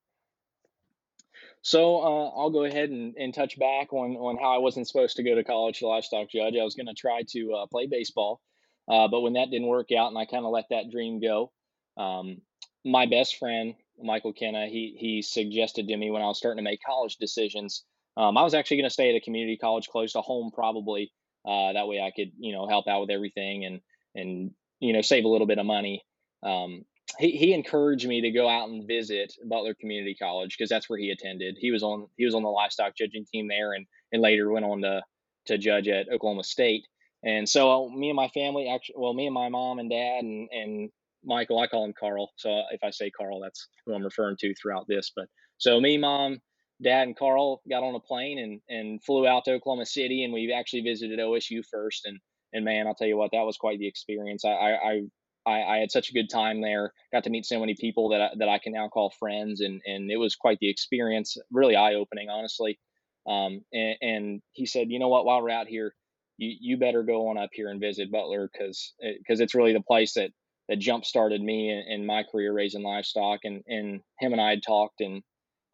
So 1.62 2.02
uh, 2.02 2.30
I'll 2.30 2.50
go 2.50 2.66
ahead 2.66 2.90
and, 2.90 3.16
and 3.18 3.34
touch 3.34 3.58
back 3.58 3.94
on, 3.94 4.16
on 4.18 4.38
how 4.38 4.54
I 4.54 4.58
wasn't 4.58 4.88
supposed 4.88 5.16
to 5.16 5.24
go 5.24 5.36
to 5.36 5.44
college 5.44 5.80
to 5.80 5.88
livestock 5.88 6.30
judge. 6.30 6.56
I 6.60 6.64
was 6.64 6.76
going 6.76 6.88
to 6.88 6.94
try 6.94 7.24
to 7.30 7.54
uh, 7.54 7.66
play 7.68 7.88
baseball, 7.88 8.42
uh, 8.90 9.08
but 9.08 9.22
when 9.22 9.34
that 9.34 9.50
didn't 9.50 9.68
work 9.68 9.90
out 9.98 10.10
and 10.10 10.18
I 10.18 10.26
kind 10.26 10.46
of 10.46 10.52
let 10.52 10.66
that 10.70 10.92
dream 10.92 11.22
go, 11.22 11.52
um, 11.98 12.42
my 12.84 13.06
best 13.06 13.38
friend, 13.38 13.76
Michael 14.02 14.34
Kenna, 14.34 14.68
he, 14.68 14.96
he 14.98 15.22
suggested 15.22 15.88
to 15.88 15.98
me 15.98 16.12
when 16.12 16.22
I 16.22 16.26
was 16.26 16.38
starting 16.38 16.64
to 16.64 16.70
make 16.70 16.82
college 16.86 17.18
decisions, 17.18 17.84
um, 18.18 18.38
I 18.38 18.44
was 18.44 18.54
actually 18.54 18.78
going 18.78 18.90
to 18.90 18.94
stay 18.94 19.10
at 19.10 19.16
a 19.16 19.22
community 19.22 19.58
college 19.58 19.88
close 19.88 20.14
to 20.14 20.22
home 20.22 20.52
probably. 20.54 21.12
Uh, 21.46 21.74
that 21.74 21.88
way 21.88 22.00
I 22.00 22.12
could, 22.16 22.32
you 22.40 22.54
know, 22.54 22.68
help 22.68 22.88
out 22.88 23.02
with 23.02 23.10
everything 23.10 23.66
and, 23.66 23.82
and, 24.16 24.52
you 24.80 24.94
know, 24.94 25.02
save 25.02 25.26
a 25.26 25.28
little 25.28 25.48
bit 25.48 25.60
of 25.60 25.66
money. 25.66 26.04
Um, 26.42 26.86
he, 27.20 27.32
he 27.32 27.54
encouraged 27.54 28.08
me 28.08 28.22
to 28.22 28.32
go 28.32 28.48
out 28.50 28.70
and 28.70 28.88
visit 28.88 29.34
Butler 29.46 29.74
Community 29.74 30.16
College 30.16 30.56
because 30.58 30.70
that's 30.70 30.90
where 30.90 31.00
he 31.00 31.12
attended. 31.12 31.58
He 31.60 31.72
was 31.72 31.84
on 31.84 32.08
he 32.18 32.26
was 32.26 32.36
on 32.36 32.44
the 32.44 32.50
livestock 32.50 32.96
judging 32.96 33.26
team 33.26 33.48
there, 33.48 33.74
and 33.74 33.86
and 34.12 34.22
later 34.22 34.50
went 34.50 34.66
on 34.66 34.82
to 34.82 35.04
to 35.48 35.58
judge 35.58 35.88
at 35.88 36.10
Oklahoma 36.10 36.44
State. 36.44 36.86
And 37.24 37.48
so 37.48 37.90
me 37.90 38.10
and 38.10 38.16
my 38.16 38.30
family, 38.30 38.68
actually, 38.68 38.96
well, 38.98 39.14
me 39.14 39.26
and 39.28 39.34
my 39.34 39.50
mom 39.50 39.80
and 39.80 39.90
dad 39.90 40.24
and 40.24 40.50
and 40.52 40.90
Michael, 41.26 41.60
I 41.60 41.68
call 41.68 41.86
him 41.86 41.94
Carl. 41.98 42.32
So 42.38 42.64
if 42.72 42.84
I 42.84 42.92
say 42.92 43.10
Carl, 43.10 43.40
that's 43.42 43.68
who 43.86 43.94
I'm 43.94 44.04
referring 44.04 44.38
to 44.40 44.54
throughout 44.56 44.86
this. 44.88 45.12
But 45.16 45.28
so 45.58 45.80
me, 45.80 45.98
mom, 45.98 46.40
dad, 46.82 47.08
and 47.08 47.18
Carl 47.18 47.62
got 47.70 47.84
on 47.84 47.96
a 47.96 48.00
plane 48.00 48.40
and 48.40 48.62
and 48.70 49.04
flew 49.04 49.28
out 49.28 49.46
to 49.46 49.54
Oklahoma 49.54 49.86
City, 49.86 50.24
and 50.24 50.34
we 50.34 50.54
actually 50.54 50.82
visited 50.82 51.20
OSU 51.20 51.64
first. 51.72 52.06
And 52.06 52.20
and 52.54 52.66
man, 52.66 52.88
I'll 52.88 52.96
tell 52.96 53.08
you 53.08 53.18
what, 53.18 53.32
that 53.32 53.46
was 53.46 53.58
quite 53.58 53.80
the 53.80 53.88
experience. 53.88 54.46
I 54.46 54.50
I, 54.52 55.02
I, 55.46 55.62
I, 55.62 55.78
had 55.78 55.92
such 55.92 56.10
a 56.10 56.14
good 56.14 56.30
time 56.30 56.62
there. 56.62 56.94
Got 57.12 57.26
to 57.26 57.30
meet 57.30 57.46
so 57.46 57.60
many 57.60 57.76
people 57.78 58.10
that 58.10 58.22
I, 58.22 58.30
that 58.38 58.50
I 58.50 58.60
can 58.60 58.74
now 58.74 58.88
call 58.88 59.14
friends, 59.20 59.62
and 59.62 59.82
and 59.86 60.12
it 60.12 60.18
was 60.18 60.36
quite 60.36 60.60
the 60.60 60.70
experience. 60.70 61.38
Really 61.52 61.76
eye 61.76 61.96
opening, 61.96 62.30
honestly. 62.30 62.80
Um, 63.26 63.62
and, 63.72 63.96
and, 64.02 64.42
he 64.52 64.66
said, 64.66 64.88
you 64.90 65.00
know 65.00 65.08
what? 65.08 65.24
While 65.24 65.42
we're 65.42 65.50
out 65.50 65.68
here, 65.68 65.96
you 66.38 66.56
you 66.60 66.78
better 66.78 67.04
go 67.04 67.30
on 67.30 67.38
up 67.38 67.52
here 67.54 67.70
and 67.70 67.80
visit 67.80 68.12
Butler 68.12 68.50
because 68.52 68.94
because 69.00 69.40
it, 69.40 69.44
it's 69.44 69.56
really 69.56 69.74
the 69.74 69.82
place 69.82 70.14
that 70.16 70.32
that 70.70 70.80
jump 70.80 71.06
started 71.06 71.42
me 71.42 71.70
in, 71.88 72.06
my 72.06 72.24
career 72.24 72.54
raising 72.54 72.84
livestock. 72.84 73.42
And 73.44 73.64
and 73.68 74.02
him 74.20 74.32
and 74.34 74.42
I 74.42 74.52
had 74.52 74.64
talked 74.64 75.02
and 75.02 75.22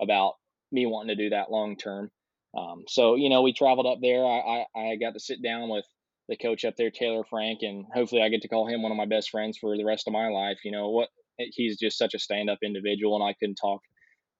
about 0.02 0.34
me 0.72 0.86
wanting 0.86 1.16
to 1.16 1.24
do 1.24 1.30
that 1.32 1.52
long 1.52 1.78
term. 1.78 2.10
Um, 2.58 2.84
so 2.88 3.16
you 3.16 3.30
know, 3.30 3.42
we 3.42 3.54
traveled 3.54 3.86
up 3.86 4.00
there. 4.02 4.26
I, 4.26 4.66
I 4.76 4.80
I 4.80 4.96
got 4.96 5.14
to 5.14 5.20
sit 5.20 5.44
down 5.44 5.70
with 5.70 5.86
the 6.28 6.38
coach 6.38 6.66
up 6.66 6.76
there, 6.78 6.92
Taylor 6.92 7.24
Frank, 7.30 7.60
and 7.62 7.86
hopefully 7.94 8.22
I 8.22 8.30
get 8.30 8.42
to 8.44 8.48
call 8.48 8.68
him 8.68 8.82
one 8.82 8.92
of 8.92 8.98
my 8.98 9.06
best 9.06 9.30
friends 9.32 9.58
for 9.58 9.76
the 9.78 9.86
rest 9.86 10.08
of 10.08 10.14
my 10.14 10.28
life. 10.30 10.60
You 10.64 10.72
know 10.72 10.90
what? 10.90 11.10
He's 11.38 11.78
just 11.80 11.98
such 11.98 12.14
a 12.14 12.20
stand-up 12.20 12.60
individual, 12.64 13.16
and 13.16 13.24
I 13.24 13.34
couldn't 13.40 13.56
talk 13.56 13.82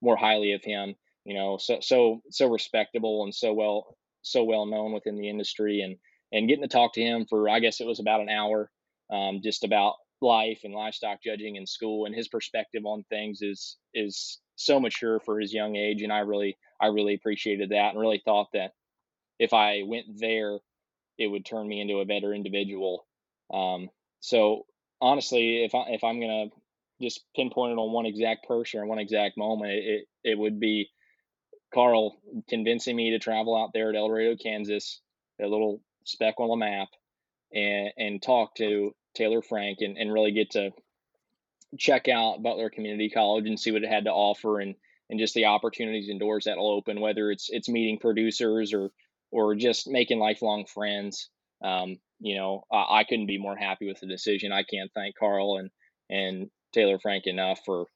more 0.02 0.16
highly 0.16 0.52
of 0.52 0.62
him. 0.64 0.94
You 1.24 1.34
know, 1.34 1.58
so 1.58 1.78
so 1.80 2.20
so 2.30 2.48
respectable 2.48 3.24
and 3.24 3.34
so 3.34 3.52
well 3.52 3.96
so 4.22 4.44
well 4.44 4.66
known 4.66 4.92
within 4.92 5.16
the 5.16 5.28
industry, 5.28 5.80
and 5.80 5.96
and 6.32 6.48
getting 6.48 6.62
to 6.62 6.68
talk 6.68 6.94
to 6.94 7.02
him 7.02 7.26
for 7.28 7.48
I 7.48 7.60
guess 7.60 7.80
it 7.80 7.86
was 7.86 8.00
about 8.00 8.20
an 8.20 8.28
hour, 8.28 8.70
um, 9.12 9.40
just 9.42 9.64
about 9.64 9.94
life 10.20 10.60
and 10.64 10.74
livestock 10.74 11.22
judging 11.22 11.56
in 11.56 11.66
school, 11.66 12.06
and 12.06 12.14
his 12.14 12.28
perspective 12.28 12.84
on 12.84 13.04
things 13.08 13.42
is 13.42 13.76
is 13.94 14.38
so 14.56 14.78
mature 14.78 15.20
for 15.20 15.40
his 15.40 15.52
young 15.52 15.76
age, 15.76 16.02
and 16.02 16.12
I 16.12 16.20
really 16.20 16.58
I 16.80 16.88
really 16.88 17.14
appreciated 17.14 17.70
that, 17.70 17.90
and 17.90 18.00
really 18.00 18.22
thought 18.24 18.48
that 18.52 18.72
if 19.38 19.52
I 19.54 19.82
went 19.84 20.06
there 20.18 20.58
it 21.20 21.26
would 21.26 21.44
turn 21.44 21.68
me 21.68 21.80
into 21.80 22.00
a 22.00 22.06
better 22.06 22.32
individual. 22.32 23.06
Um, 23.52 23.90
so 24.20 24.64
honestly, 25.00 25.64
if 25.64 25.74
I 25.74 25.84
if 25.90 26.02
I'm 26.02 26.18
gonna 26.18 26.46
just 27.00 27.22
pinpoint 27.36 27.72
it 27.72 27.78
on 27.78 27.92
one 27.92 28.06
exact 28.06 28.48
person 28.48 28.80
or 28.80 28.86
one 28.86 28.98
exact 28.98 29.36
moment, 29.36 29.72
it 29.72 30.06
it 30.24 30.38
would 30.38 30.58
be 30.58 30.88
Carl 31.72 32.18
convincing 32.48 32.96
me 32.96 33.10
to 33.10 33.18
travel 33.18 33.56
out 33.56 33.70
there 33.74 33.90
at 33.90 33.96
El 33.96 34.08
Dorado, 34.08 34.36
Kansas, 34.36 35.00
a 35.40 35.46
little 35.46 35.82
speck 36.04 36.40
on 36.40 36.48
the 36.48 36.56
map, 36.56 36.88
and 37.52 37.92
and 37.98 38.22
talk 38.22 38.54
to 38.56 38.94
Taylor 39.14 39.42
Frank 39.42 39.78
and, 39.80 39.96
and 39.96 40.12
really 40.12 40.32
get 40.32 40.50
to 40.52 40.70
check 41.78 42.08
out 42.08 42.42
Butler 42.42 42.70
Community 42.70 43.10
College 43.10 43.46
and 43.46 43.58
see 43.58 43.70
what 43.70 43.82
it 43.82 43.90
had 43.90 44.04
to 44.04 44.12
offer 44.12 44.60
and 44.60 44.74
and 45.08 45.18
just 45.18 45.34
the 45.34 45.46
opportunities 45.46 46.08
and 46.08 46.20
doors 46.20 46.44
that'll 46.44 46.70
open, 46.70 47.00
whether 47.00 47.30
it's 47.30 47.48
it's 47.50 47.68
meeting 47.68 47.98
producers 47.98 48.72
or 48.72 48.90
or 49.32 49.54
just 49.54 49.88
making 49.88 50.18
lifelong 50.18 50.66
friends. 50.66 51.28
Um, 51.62 51.98
you 52.20 52.36
know, 52.36 52.64
I, 52.72 53.00
I, 53.00 53.04
couldn't 53.04 53.26
be 53.26 53.38
more 53.38 53.56
happy 53.56 53.86
with 53.86 54.00
the 54.00 54.06
decision. 54.06 54.50
I 54.50 54.62
can't 54.62 54.90
thank 54.94 55.16
Carl 55.16 55.58
and 55.58 55.70
and 56.08 56.50
Taylor 56.72 56.98
Frank 56.98 57.26
enough 57.26 57.60
for 57.66 57.86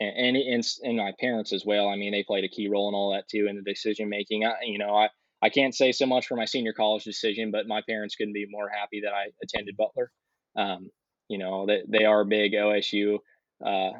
and 0.00 0.36
and 0.36 0.64
and 0.82 0.96
my 0.96 1.12
parents 1.20 1.52
as 1.52 1.64
well. 1.64 1.88
I 1.88 1.96
mean, 1.96 2.12
they 2.12 2.22
played 2.22 2.44
a 2.44 2.48
key 2.48 2.68
role 2.68 2.88
in 2.88 2.94
all 2.94 3.12
that 3.12 3.28
too 3.28 3.46
in 3.48 3.56
the 3.56 3.62
decision 3.62 4.08
making. 4.08 4.44
I, 4.44 4.54
you 4.64 4.78
know, 4.78 4.94
I 4.94 5.08
I 5.42 5.50
can't 5.50 5.74
say 5.74 5.92
so 5.92 6.06
much 6.06 6.26
for 6.26 6.36
my 6.36 6.46
senior 6.46 6.72
college 6.72 7.04
decision, 7.04 7.50
but 7.50 7.66
my 7.66 7.82
parents 7.86 8.14
couldn't 8.16 8.32
be 8.32 8.46
more 8.48 8.68
happy 8.68 9.02
that 9.04 9.12
I 9.12 9.26
attended 9.42 9.76
Butler. 9.76 10.10
Um, 10.56 10.90
you 11.28 11.38
know, 11.38 11.66
they 11.66 11.82
they 11.86 12.04
are 12.04 12.24
big 12.24 12.52
OSU 12.52 13.18
uh, 13.64 13.90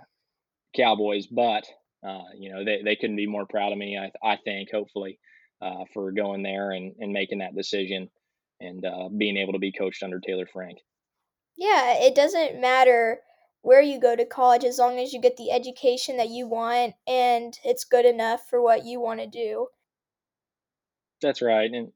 Cowboys, 0.76 1.26
but 1.26 1.64
uh, 2.06 2.25
you 2.38 2.52
know 2.52 2.64
they, 2.64 2.82
they 2.84 2.96
couldn't 2.96 3.16
be 3.16 3.26
more 3.26 3.46
proud 3.46 3.73
of 3.73 3.78
me. 3.78 3.99
I 3.99 4.11
I 4.23 4.37
think 4.37 4.70
hopefully 4.70 5.18
uh, 5.61 5.84
for 5.92 6.12
going 6.12 6.42
there 6.42 6.70
and 6.70 6.94
and 6.99 7.12
making 7.12 7.38
that 7.38 7.54
decision 7.54 8.11
and 8.61 8.84
uh, 8.84 9.08
being 9.08 9.37
able 9.37 9.54
to 9.54 9.58
be 9.58 9.73
coached 9.73 10.02
under 10.02 10.20
Taylor 10.20 10.46
Frank. 10.46 10.78
Yeah, 11.56 11.94
it 11.94 12.14
doesn't 12.14 12.61
matter 12.61 13.20
where 13.62 13.80
you 13.80 13.99
go 13.99 14.14
to 14.14 14.26
college 14.26 14.64
as 14.64 14.78
long 14.78 14.99
as 14.99 15.12
you 15.12 15.20
get 15.20 15.37
the 15.37 15.50
education 15.50 16.18
that 16.18 16.28
you 16.28 16.46
want 16.46 16.94
and 17.06 17.58
it's 17.64 17.84
good 17.84 18.04
enough 18.04 18.46
for 18.50 18.61
what 18.61 18.84
you 18.84 19.00
want 19.00 19.20
to 19.20 19.26
do. 19.26 19.68
That's 21.23 21.40
right. 21.40 21.70
And 21.70 21.92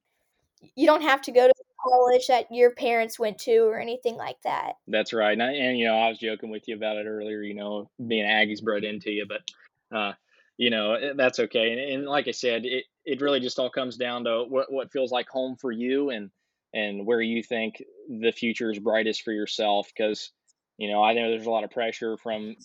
you 0.74 0.86
don't 0.86 1.02
have 1.02 1.20
to 1.22 1.32
go 1.32 1.46
to 1.46 1.54
college 1.88 2.26
that 2.28 2.46
your 2.50 2.70
parents 2.72 3.18
went 3.18 3.38
to 3.38 3.58
or 3.58 3.78
anything 3.78 4.16
like 4.16 4.40
that. 4.44 4.74
That's 4.86 5.12
right. 5.12 5.32
And, 5.32 5.42
and 5.42 5.78
you 5.78 5.86
know, 5.86 5.96
I 5.96 6.08
was 6.08 6.18
joking 6.18 6.50
with 6.50 6.68
you 6.68 6.76
about 6.76 6.96
it 6.96 7.06
earlier, 7.06 7.42
you 7.42 7.54
know, 7.54 7.90
being 8.06 8.24
Aggies 8.24 8.62
bred 8.62 8.84
into 8.84 9.10
you, 9.10 9.26
but 9.26 9.96
uh, 9.96 10.12
you 10.56 10.70
know, 10.70 10.94
eh, 10.94 11.12
that's 11.16 11.38
okay. 11.38 11.72
And, 11.72 11.80
and 11.80 12.06
like 12.06 12.28
I 12.28 12.32
said, 12.32 12.64
it, 12.64 12.84
it 13.04 13.20
really 13.20 13.40
just 13.40 13.58
all 13.58 13.70
comes 13.70 13.96
down 13.96 14.24
to 14.24 14.44
what, 14.48 14.72
what 14.72 14.92
feels 14.92 15.10
like 15.10 15.28
home 15.28 15.56
for 15.56 15.72
you 15.72 16.10
and, 16.10 16.30
and 16.74 17.06
where 17.06 17.20
you 17.20 17.42
think 17.42 17.82
the 18.08 18.32
future 18.32 18.70
is 18.70 18.78
brightest 18.78 19.22
for 19.22 19.32
yourself. 19.32 19.90
Cause 19.96 20.30
you 20.76 20.90
know, 20.90 21.02
I 21.02 21.12
know 21.14 21.30
there's 21.30 21.46
a 21.46 21.50
lot 21.50 21.64
of 21.64 21.70
pressure 21.70 22.16
from 22.16 22.56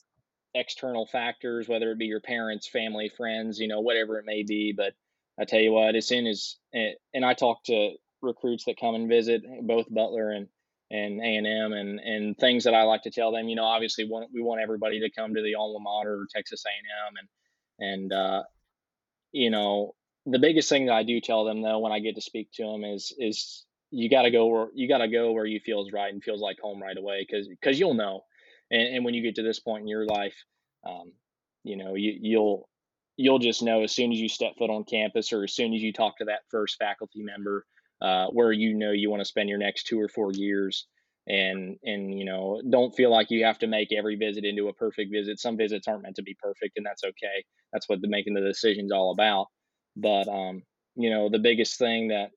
external 0.53 1.05
factors, 1.07 1.67
whether 1.67 1.91
it 1.91 1.97
be 1.97 2.05
your 2.05 2.21
parents, 2.21 2.67
family, 2.67 3.09
friends, 3.09 3.59
you 3.59 3.67
know, 3.67 3.81
whatever 3.81 4.19
it 4.19 4.25
may 4.25 4.43
be. 4.43 4.73
But 4.75 4.93
I 5.39 5.45
tell 5.45 5.59
you 5.59 5.71
what, 5.71 5.95
as 5.95 6.07
soon 6.07 6.27
as 6.27 6.57
and 6.73 7.25
I 7.25 7.33
talk 7.33 7.63
to 7.65 7.93
recruits 8.23 8.65
that 8.65 8.79
come 8.79 8.95
and 8.95 9.09
visit 9.09 9.43
both 9.61 9.93
Butler 9.93 10.31
and 10.31 10.47
and 10.91 11.19
A 11.21 11.35
and 11.37 11.47
M 11.47 11.73
and 11.73 11.99
and 11.99 12.37
things 12.37 12.63
that 12.63 12.73
I 12.73 12.83
like 12.83 13.03
to 13.03 13.11
tell 13.11 13.31
them. 13.31 13.47
You 13.47 13.55
know, 13.55 13.65
obviously 13.65 14.07
want, 14.07 14.29
we 14.33 14.41
want 14.41 14.61
everybody 14.61 14.99
to 15.01 15.11
come 15.11 15.33
to 15.33 15.41
the 15.41 15.55
alma 15.55 15.79
mater, 15.79 16.27
Texas 16.33 16.63
A 16.65 16.69
and 16.69 16.87
M, 17.07 17.13
and 17.19 17.27
and 17.79 18.13
uh, 18.13 18.43
you 19.31 19.49
know 19.49 19.95
the 20.25 20.39
biggest 20.39 20.69
thing 20.69 20.85
that 20.85 20.93
I 20.93 21.03
do 21.03 21.19
tell 21.19 21.43
them 21.43 21.61
though 21.61 21.79
when 21.79 21.91
I 21.91 21.99
get 21.99 22.15
to 22.15 22.21
speak 22.21 22.51
to 22.53 22.63
them 22.63 22.83
is 22.83 23.13
is 23.17 23.65
you 23.91 24.09
got 24.09 24.23
to 24.23 24.31
go 24.31 24.47
where 24.47 24.67
you 24.73 24.87
got 24.87 24.99
to 24.99 25.07
go 25.07 25.31
where 25.31 25.45
you 25.45 25.59
feels 25.59 25.91
right 25.91 26.13
and 26.13 26.23
feels 26.23 26.41
like 26.41 26.57
home 26.61 26.81
right 26.81 26.97
away 26.97 27.25
because 27.27 27.47
because 27.47 27.79
you'll 27.79 27.93
know 27.93 28.21
and, 28.71 28.95
and 28.95 29.05
when 29.05 29.13
you 29.13 29.21
get 29.21 29.35
to 29.35 29.43
this 29.43 29.59
point 29.59 29.81
in 29.81 29.87
your 29.87 30.05
life 30.05 30.35
um, 30.87 31.11
you 31.63 31.75
know 31.75 31.95
you, 31.95 32.17
you'll 32.21 32.69
you'll 33.17 33.39
just 33.39 33.61
know 33.61 33.83
as 33.83 33.91
soon 33.91 34.11
as 34.11 34.19
you 34.19 34.29
step 34.29 34.53
foot 34.57 34.69
on 34.69 34.83
campus 34.83 35.33
or 35.33 35.43
as 35.43 35.53
soon 35.53 35.73
as 35.73 35.81
you 35.81 35.91
talk 35.91 36.17
to 36.17 36.25
that 36.25 36.39
first 36.49 36.77
faculty 36.79 37.21
member 37.21 37.65
uh, 38.03 38.27
where 38.27 38.51
you 38.51 38.75
know 38.75 38.91
you 38.91 39.09
want 39.09 39.21
to 39.21 39.25
spend 39.25 39.49
your 39.49 39.57
next 39.57 39.87
two 39.87 39.99
or 39.99 40.09
four 40.09 40.31
years 40.33 40.85
and 41.25 41.77
and 41.83 42.13
you 42.19 42.25
know 42.25 42.61
don't 42.69 42.93
feel 42.95 43.09
like 43.09 43.31
you 43.31 43.45
have 43.45 43.57
to 43.59 43.67
make 43.67 43.93
every 43.93 44.17
visit 44.17 44.43
into 44.43 44.67
a 44.67 44.73
perfect 44.73 45.11
visit. 45.11 45.39
Some 45.39 45.57
visits 45.57 45.87
aren't 45.87 46.03
meant 46.03 46.17
to 46.17 46.23
be 46.23 46.35
perfect 46.41 46.77
and 46.77 46.85
that's 46.85 47.03
okay. 47.03 47.45
That's 47.71 47.87
what 47.87 48.01
the 48.01 48.09
making 48.09 48.33
the 48.33 48.41
decisions 48.41 48.91
all 48.91 49.11
about. 49.11 49.47
But 49.95 50.27
um 50.27 50.63
you 50.95 51.09
know 51.09 51.29
the 51.29 51.39
biggest 51.39 51.79
thing 51.79 52.09
that 52.09 52.31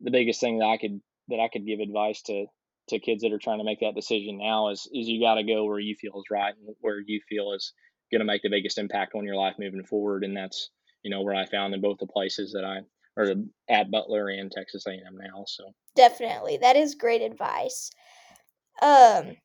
the 0.00 0.10
biggest 0.10 0.40
thing 0.40 0.58
that 0.58 0.66
I 0.66 0.76
could 0.76 1.00
that 1.28 1.40
I 1.40 1.48
could 1.48 1.66
give 1.66 1.80
advice 1.80 2.22
to 2.22 2.46
to 2.90 2.98
kids 2.98 3.22
that 3.22 3.32
are 3.32 3.38
trying 3.38 3.58
to 3.58 3.64
make 3.64 3.80
that 3.80 3.94
decision 3.94 4.38
now 4.38 4.68
is 4.68 4.88
is 4.92 5.08
you 5.08 5.20
got 5.20 5.34
to 5.34 5.42
go 5.42 5.64
where 5.64 5.78
you 5.78 5.94
feel 5.98 6.18
is 6.18 6.30
right 6.30 6.54
and 6.54 6.76
where 6.80 7.00
you 7.04 7.20
feel 7.28 7.52
is 7.52 7.72
going 8.10 8.20
to 8.20 8.26
make 8.26 8.42
the 8.42 8.50
biggest 8.50 8.78
impact 8.78 9.14
on 9.14 9.24
your 9.24 9.36
life 9.36 9.56
moving 9.58 9.84
forward. 9.84 10.24
And 10.24 10.36
that's 10.36 10.70
you 11.02 11.10
know 11.10 11.22
where 11.22 11.34
I 11.34 11.46
found 11.46 11.74
in 11.74 11.80
both 11.80 11.98
the 11.98 12.06
places 12.06 12.52
that 12.52 12.64
I 12.64 12.80
or 13.18 13.34
at 13.68 13.90
Butler 13.90 14.28
and 14.28 14.50
Texas 14.50 14.86
A&M 14.86 15.16
now 15.16 15.44
so 15.46 15.64
definitely 15.94 16.56
that 16.56 16.76
is 16.76 16.94
great 16.94 17.20
advice 17.20 17.90
um 18.80 19.36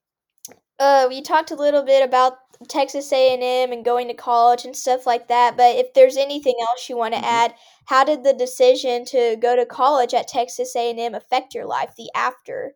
uh, 0.80 1.06
we 1.08 1.22
talked 1.22 1.52
a 1.52 1.56
little 1.56 1.84
bit 1.84 2.04
about 2.04 2.34
Texas 2.68 3.12
A&M 3.14 3.72
and 3.72 3.86
going 3.86 4.08
to 4.08 4.14
college 4.14 4.66
and 4.66 4.76
stuff 4.76 5.06
like 5.06 5.28
that, 5.28 5.56
but 5.56 5.76
if 5.76 5.94
there's 5.94 6.18
anything 6.18 6.56
else 6.62 6.90
you 6.90 6.98
want 6.98 7.14
to 7.14 7.20
mm-hmm. 7.20 7.30
add, 7.30 7.54
how 7.86 8.04
did 8.04 8.24
the 8.24 8.34
decision 8.34 9.06
to 9.06 9.38
go 9.40 9.56
to 9.56 9.66
college 9.66 10.14
at 10.14 10.28
Texas 10.28 10.76
A&M 10.76 11.14
affect 11.14 11.54
your 11.54 11.66
life 11.66 11.94
the 11.98 12.10
after? 12.16 12.74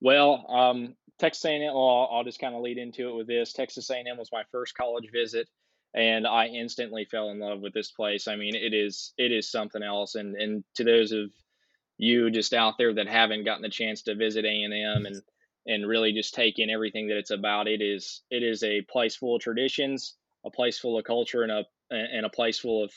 Well, 0.00 0.46
um, 0.48 0.94
Texas 1.18 1.44
A&M. 1.44 1.74
Well, 1.74 2.08
I'll 2.12 2.24
just 2.24 2.40
kind 2.40 2.54
of 2.54 2.62
lead 2.62 2.78
into 2.78 3.08
it 3.08 3.14
with 3.14 3.26
this. 3.26 3.52
Texas 3.52 3.90
A&M 3.90 4.16
was 4.16 4.30
my 4.32 4.42
first 4.50 4.76
college 4.76 5.08
visit, 5.12 5.48
and 5.94 6.26
I 6.26 6.46
instantly 6.46 7.06
fell 7.10 7.30
in 7.30 7.38
love 7.38 7.60
with 7.60 7.72
this 7.72 7.90
place. 7.90 8.28
I 8.28 8.36
mean, 8.36 8.54
it 8.54 8.74
is 8.74 9.12
it 9.18 9.32
is 9.32 9.50
something 9.50 9.82
else. 9.82 10.14
And 10.14 10.36
and 10.36 10.64
to 10.76 10.84
those 10.84 11.12
of 11.12 11.30
you 11.96 12.30
just 12.30 12.54
out 12.54 12.74
there 12.78 12.94
that 12.94 13.08
haven't 13.08 13.44
gotten 13.44 13.62
the 13.62 13.68
chance 13.68 14.02
to 14.02 14.14
visit 14.14 14.44
A&M 14.44 15.06
and 15.06 15.22
and 15.66 15.86
really 15.86 16.12
just 16.12 16.34
take 16.34 16.58
in 16.58 16.70
everything 16.70 17.08
that 17.08 17.18
it's 17.18 17.30
about. 17.30 17.68
It 17.68 17.82
is 17.82 18.22
it 18.30 18.42
is 18.42 18.62
a 18.62 18.82
place 18.82 19.16
full 19.16 19.36
of 19.36 19.42
traditions, 19.42 20.16
a 20.44 20.50
place 20.50 20.78
full 20.78 20.98
of 20.98 21.04
culture, 21.04 21.42
and 21.42 21.52
a 21.52 21.64
and 21.90 22.24
a 22.24 22.30
place 22.30 22.58
full 22.58 22.84
of 22.84 22.92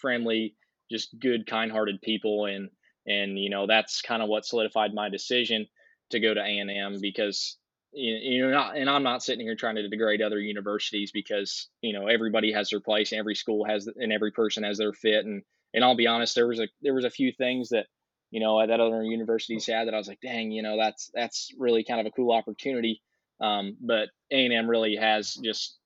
friendly, 0.00 0.56
just 0.90 1.18
good, 1.20 1.46
kind-hearted 1.46 2.00
people. 2.02 2.46
And 2.46 2.70
and 3.06 3.38
you 3.38 3.50
know 3.50 3.66
that's 3.66 4.02
kind 4.02 4.22
of 4.22 4.28
what 4.28 4.46
solidified 4.46 4.94
my 4.94 5.08
decision 5.08 5.66
to 6.10 6.20
go 6.20 6.34
to 6.34 6.40
A 6.40 6.58
and 6.58 6.70
M 6.70 6.98
because 7.00 7.56
you 7.92 8.42
know 8.42 8.50
not 8.50 8.76
and 8.76 8.88
I'm 8.88 9.02
not 9.02 9.22
sitting 9.22 9.46
here 9.46 9.54
trying 9.54 9.76
to 9.76 9.88
degrade 9.88 10.22
other 10.22 10.40
universities 10.40 11.12
because 11.12 11.68
you 11.82 11.92
know 11.92 12.06
everybody 12.06 12.52
has 12.52 12.70
their 12.70 12.80
place 12.80 13.12
and 13.12 13.18
every 13.18 13.34
school 13.34 13.64
has 13.64 13.86
and 13.86 14.12
every 14.12 14.30
person 14.30 14.64
has 14.64 14.78
their 14.78 14.92
fit 14.92 15.26
and 15.26 15.42
and 15.74 15.84
I'll 15.84 15.96
be 15.96 16.06
honest 16.06 16.34
there 16.34 16.48
was 16.48 16.60
a 16.60 16.68
there 16.80 16.94
was 16.94 17.04
a 17.04 17.10
few 17.10 17.32
things 17.32 17.68
that 17.70 17.86
you 18.32 18.40
know, 18.40 18.66
that 18.66 18.80
other 18.80 19.02
universities 19.02 19.66
had 19.66 19.86
that 19.86 19.94
I 19.94 19.98
was 19.98 20.08
like, 20.08 20.20
dang, 20.22 20.50
you 20.50 20.62
know, 20.62 20.78
that's 20.78 21.10
that's 21.14 21.52
really 21.58 21.84
kind 21.84 22.00
of 22.00 22.06
a 22.06 22.10
cool 22.10 22.32
opportunity. 22.32 23.02
Um, 23.40 23.76
but 23.78 24.08
A 24.30 24.44
and 24.46 24.54
M 24.54 24.68
really 24.68 24.96
has 24.96 25.34
just 25.34 25.78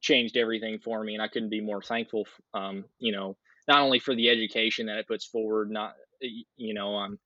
changed 0.00 0.36
everything 0.36 0.78
for 0.78 1.02
me, 1.02 1.14
and 1.14 1.22
I 1.22 1.26
couldn't 1.26 1.50
be 1.50 1.60
more 1.60 1.82
thankful. 1.82 2.26
Um, 2.54 2.84
you 3.00 3.10
know, 3.10 3.36
not 3.66 3.82
only 3.82 3.98
for 3.98 4.14
the 4.14 4.30
education 4.30 4.86
that 4.86 4.98
it 4.98 5.08
puts 5.08 5.26
forward, 5.26 5.68
not 5.68 5.94
you 6.20 6.74
know, 6.74 6.94
um, 6.94 7.18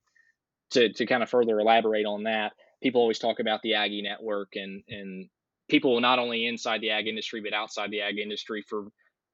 to 0.71 0.91
to 0.95 1.05
kind 1.05 1.23
of 1.23 1.29
further 1.29 1.61
elaborate 1.61 2.07
on 2.07 2.23
that. 2.23 2.53
People 2.83 3.01
always 3.01 3.19
talk 3.19 3.41
about 3.41 3.63
the 3.63 3.75
Aggie 3.75 4.03
network, 4.03 4.57
and 4.57 4.83
and 4.89 5.29
people 5.69 6.01
not 6.01 6.19
only 6.19 6.47
inside 6.47 6.81
the 6.81 6.91
ag 6.91 7.07
industry 7.07 7.41
but 7.41 7.55
outside 7.55 7.91
the 7.91 8.03
ag 8.03 8.19
industry. 8.19 8.63
For 8.69 8.87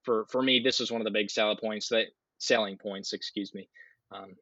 for 0.05 0.27
for 0.31 0.43
me, 0.43 0.61
this 0.61 0.81
is 0.81 0.91
one 0.91 1.01
of 1.01 1.05
the 1.05 1.11
big 1.11 1.31
selling 1.31 1.57
points 1.57 1.89
that 1.89 2.07
selling 2.39 2.79
points, 2.79 3.13
excuse 3.13 3.55
me, 3.55 3.69
um, 4.13 4.37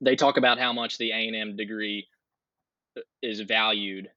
they 0.00 0.16
talk 0.16 0.36
about 0.36 0.58
how 0.58 0.72
much 0.72 0.98
the 0.98 1.10
A&M 1.10 1.56
degree 1.56 2.06
uh, 2.96 3.02
is 3.22 3.40
valued 3.40 4.08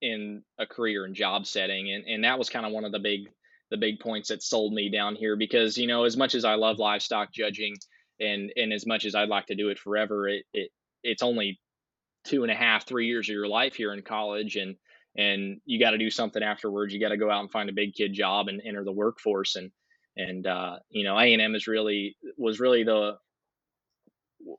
in 0.00 0.42
a 0.58 0.66
career 0.66 1.04
and 1.04 1.14
job 1.16 1.44
setting 1.44 1.90
and 1.90 2.04
and 2.06 2.22
that 2.22 2.38
was 2.38 2.48
kind 2.48 2.64
of 2.64 2.70
one 2.70 2.84
of 2.84 2.92
the 2.92 2.98
big 3.00 3.28
the 3.70 3.76
big 3.76 3.98
points 3.98 4.28
that 4.28 4.42
sold 4.42 4.72
me 4.72 4.88
down 4.88 5.16
here 5.16 5.36
because 5.36 5.76
you 5.76 5.88
know 5.88 6.04
as 6.04 6.16
much 6.16 6.36
as 6.36 6.44
I 6.44 6.54
love 6.54 6.78
livestock 6.78 7.32
judging 7.32 7.74
and 8.20 8.52
and 8.54 8.72
as 8.72 8.86
much 8.86 9.04
as 9.04 9.16
I'd 9.16 9.28
like 9.28 9.46
to 9.46 9.56
do 9.56 9.70
it 9.70 9.78
forever 9.78 10.28
it, 10.28 10.44
it 10.54 10.70
it's 11.02 11.22
only 11.22 11.58
two 12.28 12.42
and 12.42 12.52
a 12.52 12.54
half 12.54 12.86
three 12.86 13.06
years 13.06 13.28
of 13.28 13.34
your 13.34 13.48
life 13.48 13.74
here 13.74 13.92
in 13.92 14.02
college 14.02 14.56
and 14.56 14.76
and 15.16 15.60
you 15.64 15.80
got 15.80 15.90
to 15.92 15.98
do 15.98 16.10
something 16.10 16.42
afterwards 16.42 16.92
you 16.92 17.00
got 17.00 17.08
to 17.08 17.16
go 17.16 17.30
out 17.30 17.40
and 17.40 17.50
find 17.50 17.70
a 17.70 17.72
big 17.72 17.94
kid 17.94 18.12
job 18.12 18.48
and 18.48 18.60
enter 18.64 18.84
the 18.84 18.92
workforce 18.92 19.56
and 19.56 19.70
and 20.16 20.46
uh, 20.46 20.76
you 20.90 21.04
know 21.04 21.18
A&M 21.18 21.54
is 21.54 21.66
really 21.66 22.16
was 22.36 22.60
really 22.60 22.84
the 22.84 23.16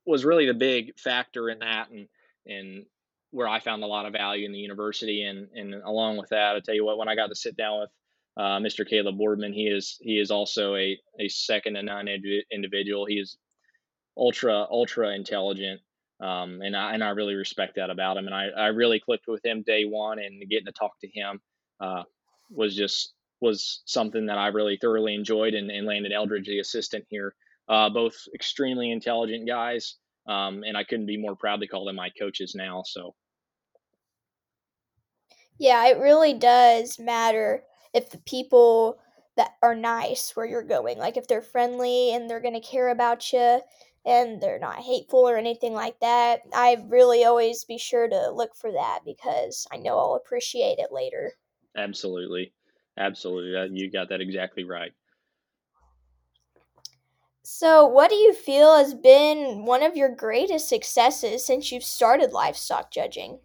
was 0.05 0.25
really 0.25 0.45
the 0.45 0.53
big 0.53 0.97
factor 0.97 1.49
in 1.49 1.59
that 1.59 1.89
and 1.91 2.07
and 2.47 2.85
where 3.31 3.47
I 3.47 3.59
found 3.59 3.83
a 3.83 3.87
lot 3.87 4.07
of 4.07 4.13
value 4.13 4.45
in 4.45 4.51
the 4.51 4.57
university 4.57 5.23
and 5.23 5.47
and 5.53 5.75
along 5.75 6.17
with 6.17 6.29
that 6.29 6.55
I 6.55 6.59
tell 6.59 6.75
you 6.75 6.85
what 6.85 6.97
when 6.97 7.09
I 7.09 7.15
got 7.15 7.27
to 7.27 7.35
sit 7.35 7.55
down 7.55 7.81
with 7.81 7.89
uh, 8.37 8.59
Mr. 8.59 8.87
Caleb 8.89 9.17
Boardman 9.17 9.53
he 9.53 9.67
is 9.67 9.97
he 10.01 10.17
is 10.19 10.31
also 10.31 10.75
a 10.75 10.97
a 11.19 11.27
second 11.27 11.75
to 11.75 11.83
none 11.83 12.07
individual 12.51 13.05
he 13.05 13.19
is 13.19 13.37
ultra 14.17 14.65
ultra 14.71 15.13
intelligent 15.13 15.81
Um, 16.21 16.61
and 16.61 16.75
I 16.75 16.93
and 16.93 17.03
I 17.03 17.09
really 17.09 17.35
respect 17.35 17.75
that 17.75 17.89
about 17.89 18.17
him. 18.17 18.25
And 18.25 18.35
I, 18.35 18.47
I 18.47 18.67
really 18.67 18.99
clicked 18.99 19.27
with 19.27 19.45
him 19.45 19.63
day 19.65 19.85
one, 19.85 20.19
and 20.19 20.41
getting 20.49 20.65
to 20.65 20.71
talk 20.71 20.99
to 21.01 21.07
him 21.07 21.39
uh, 21.79 22.03
was 22.49 22.75
just 22.75 23.13
was 23.41 23.81
something 23.85 24.25
that 24.25 24.37
I 24.37 24.47
really 24.47 24.77
thoroughly 24.81 25.15
enjoyed. 25.15 25.53
And, 25.53 25.71
and 25.71 25.87
Landon 25.87 26.11
Eldridge, 26.11 26.47
the 26.47 26.59
assistant 26.59 27.05
here, 27.09 27.33
uh, 27.69 27.89
both 27.89 28.15
extremely 28.35 28.91
intelligent 28.91 29.47
guys, 29.47 29.95
um, 30.27 30.63
and 30.65 30.75
I 30.75 30.83
couldn't 30.83 31.05
be 31.05 31.17
more 31.17 31.35
proud 31.35 31.61
to 31.61 31.67
call 31.67 31.85
them 31.85 31.95
my 31.95 32.09
coaches 32.19 32.53
now. 32.55 32.83
So. 32.85 33.15
Yeah, 35.57 35.87
it 35.87 35.99
really 35.99 36.33
does 36.33 36.99
matter 36.99 37.63
if 37.93 38.09
the 38.09 38.17
people 38.19 38.99
that 39.35 39.55
are 39.61 39.75
nice 39.75 40.35
where 40.35 40.45
you're 40.45 40.63
going, 40.63 40.97
like 40.97 41.17
if 41.17 41.27
they're 41.27 41.41
friendly 41.41 42.13
and 42.13 42.29
they're 42.29 42.39
going 42.41 42.53
to 42.53 42.59
care 42.59 42.89
about 42.89 43.31
you 43.31 43.61
and 44.09 44.41
they're 44.41 44.59
not 44.59 44.79
hateful 44.79 45.19
or 45.19 45.37
anything 45.37 45.73
like 45.73 45.99
that. 45.99 46.41
I 46.51 46.83
really 46.89 47.25
always 47.25 47.63
be 47.63 47.77
sure 47.77 48.09
to 48.09 48.31
look 48.31 48.55
for 48.55 48.71
that 48.71 49.01
because 49.05 49.67
I 49.71 49.77
know 49.77 49.99
I'll 49.99 50.15
appreciate 50.15 50.79
it 50.79 50.91
later. 50.91 51.33
Absolutely. 51.77 52.51
Absolutely. 52.97 53.79
You 53.79 53.91
got 53.91 54.09
that 54.09 54.19
exactly 54.19 54.63
right. 54.63 54.91
So, 57.43 57.85
what 57.85 58.09
do 58.09 58.15
you 58.15 58.33
feel 58.33 58.75
has 58.75 58.93
been 58.93 59.65
one 59.65 59.83
of 59.83 59.95
your 59.95 60.13
greatest 60.13 60.67
successes 60.67 61.45
since 61.45 61.71
you've 61.71 61.83
started 61.83 62.31
livestock 62.31 62.91
judging? 62.91 63.39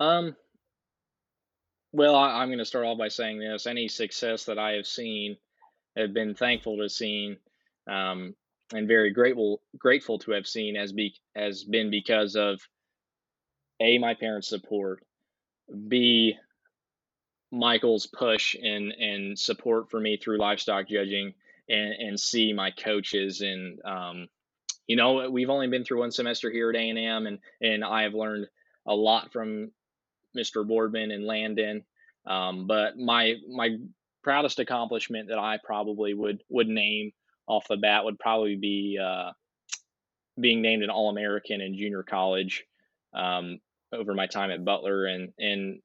Um, 0.00 0.34
well, 1.92 2.16
I, 2.16 2.42
am 2.42 2.48
going 2.48 2.58
to 2.58 2.64
start 2.64 2.84
off 2.84 2.98
by 2.98 3.08
saying 3.08 3.38
this: 3.38 3.66
any 3.66 3.86
success 3.86 4.44
that 4.46 4.58
I 4.58 4.72
have 4.72 4.86
seen, 4.86 5.36
have 5.96 6.12
been 6.12 6.34
thankful 6.34 6.78
to 6.78 6.88
seen, 6.88 7.36
um, 7.86 8.34
and 8.72 8.88
very 8.88 9.10
grateful 9.10 9.60
grateful 9.78 10.18
to 10.20 10.32
have 10.32 10.46
seen 10.46 10.76
as 10.76 10.92
be 10.92 11.14
has 11.34 11.64
been 11.64 11.90
because 11.90 12.36
of 12.36 12.60
a 13.80 13.98
my 13.98 14.14
parents' 14.14 14.48
support, 14.48 15.04
b 15.88 16.36
Michael's 17.50 18.06
push 18.06 18.54
and 18.54 18.92
and 18.92 19.38
support 19.38 19.90
for 19.90 20.00
me 20.00 20.16
through 20.16 20.38
livestock 20.38 20.88
judging, 20.88 21.34
and 21.68 21.94
and 21.94 22.20
see 22.20 22.52
my 22.52 22.70
coaches 22.70 23.40
and 23.40 23.80
um, 23.84 24.28
you 24.86 24.96
know 24.96 25.30
we've 25.30 25.50
only 25.50 25.68
been 25.68 25.84
through 25.84 26.00
one 26.00 26.10
semester 26.10 26.50
here 26.50 26.70
at 26.70 26.76
A 26.76 26.88
and 26.90 26.98
M, 26.98 27.26
and 27.26 27.38
and 27.60 27.84
I 27.84 28.02
have 28.02 28.14
learned 28.14 28.48
a 28.86 28.94
lot 28.94 29.32
from 29.32 29.70
Mr. 30.36 30.66
Boardman 30.66 31.10
and 31.10 31.24
Landon. 31.24 31.84
Um, 32.26 32.66
but 32.66 32.98
my 32.98 33.34
my 33.48 33.78
proudest 34.22 34.58
accomplishment 34.58 35.28
that 35.28 35.38
I 35.38 35.58
probably 35.62 36.14
would 36.14 36.42
would 36.48 36.68
name 36.68 37.12
off 37.46 37.68
the 37.68 37.76
bat 37.76 38.04
would 38.04 38.18
probably 38.18 38.56
be 38.56 38.98
uh, 39.02 39.30
being 40.40 40.62
named 40.62 40.82
an 40.82 40.90
All 40.90 41.10
American 41.10 41.60
in 41.60 41.76
junior 41.76 42.02
college 42.02 42.64
um, 43.14 43.60
over 43.92 44.14
my 44.14 44.26
time 44.26 44.50
at 44.50 44.64
Butler, 44.64 45.06
and 45.06 45.32
and 45.38 45.80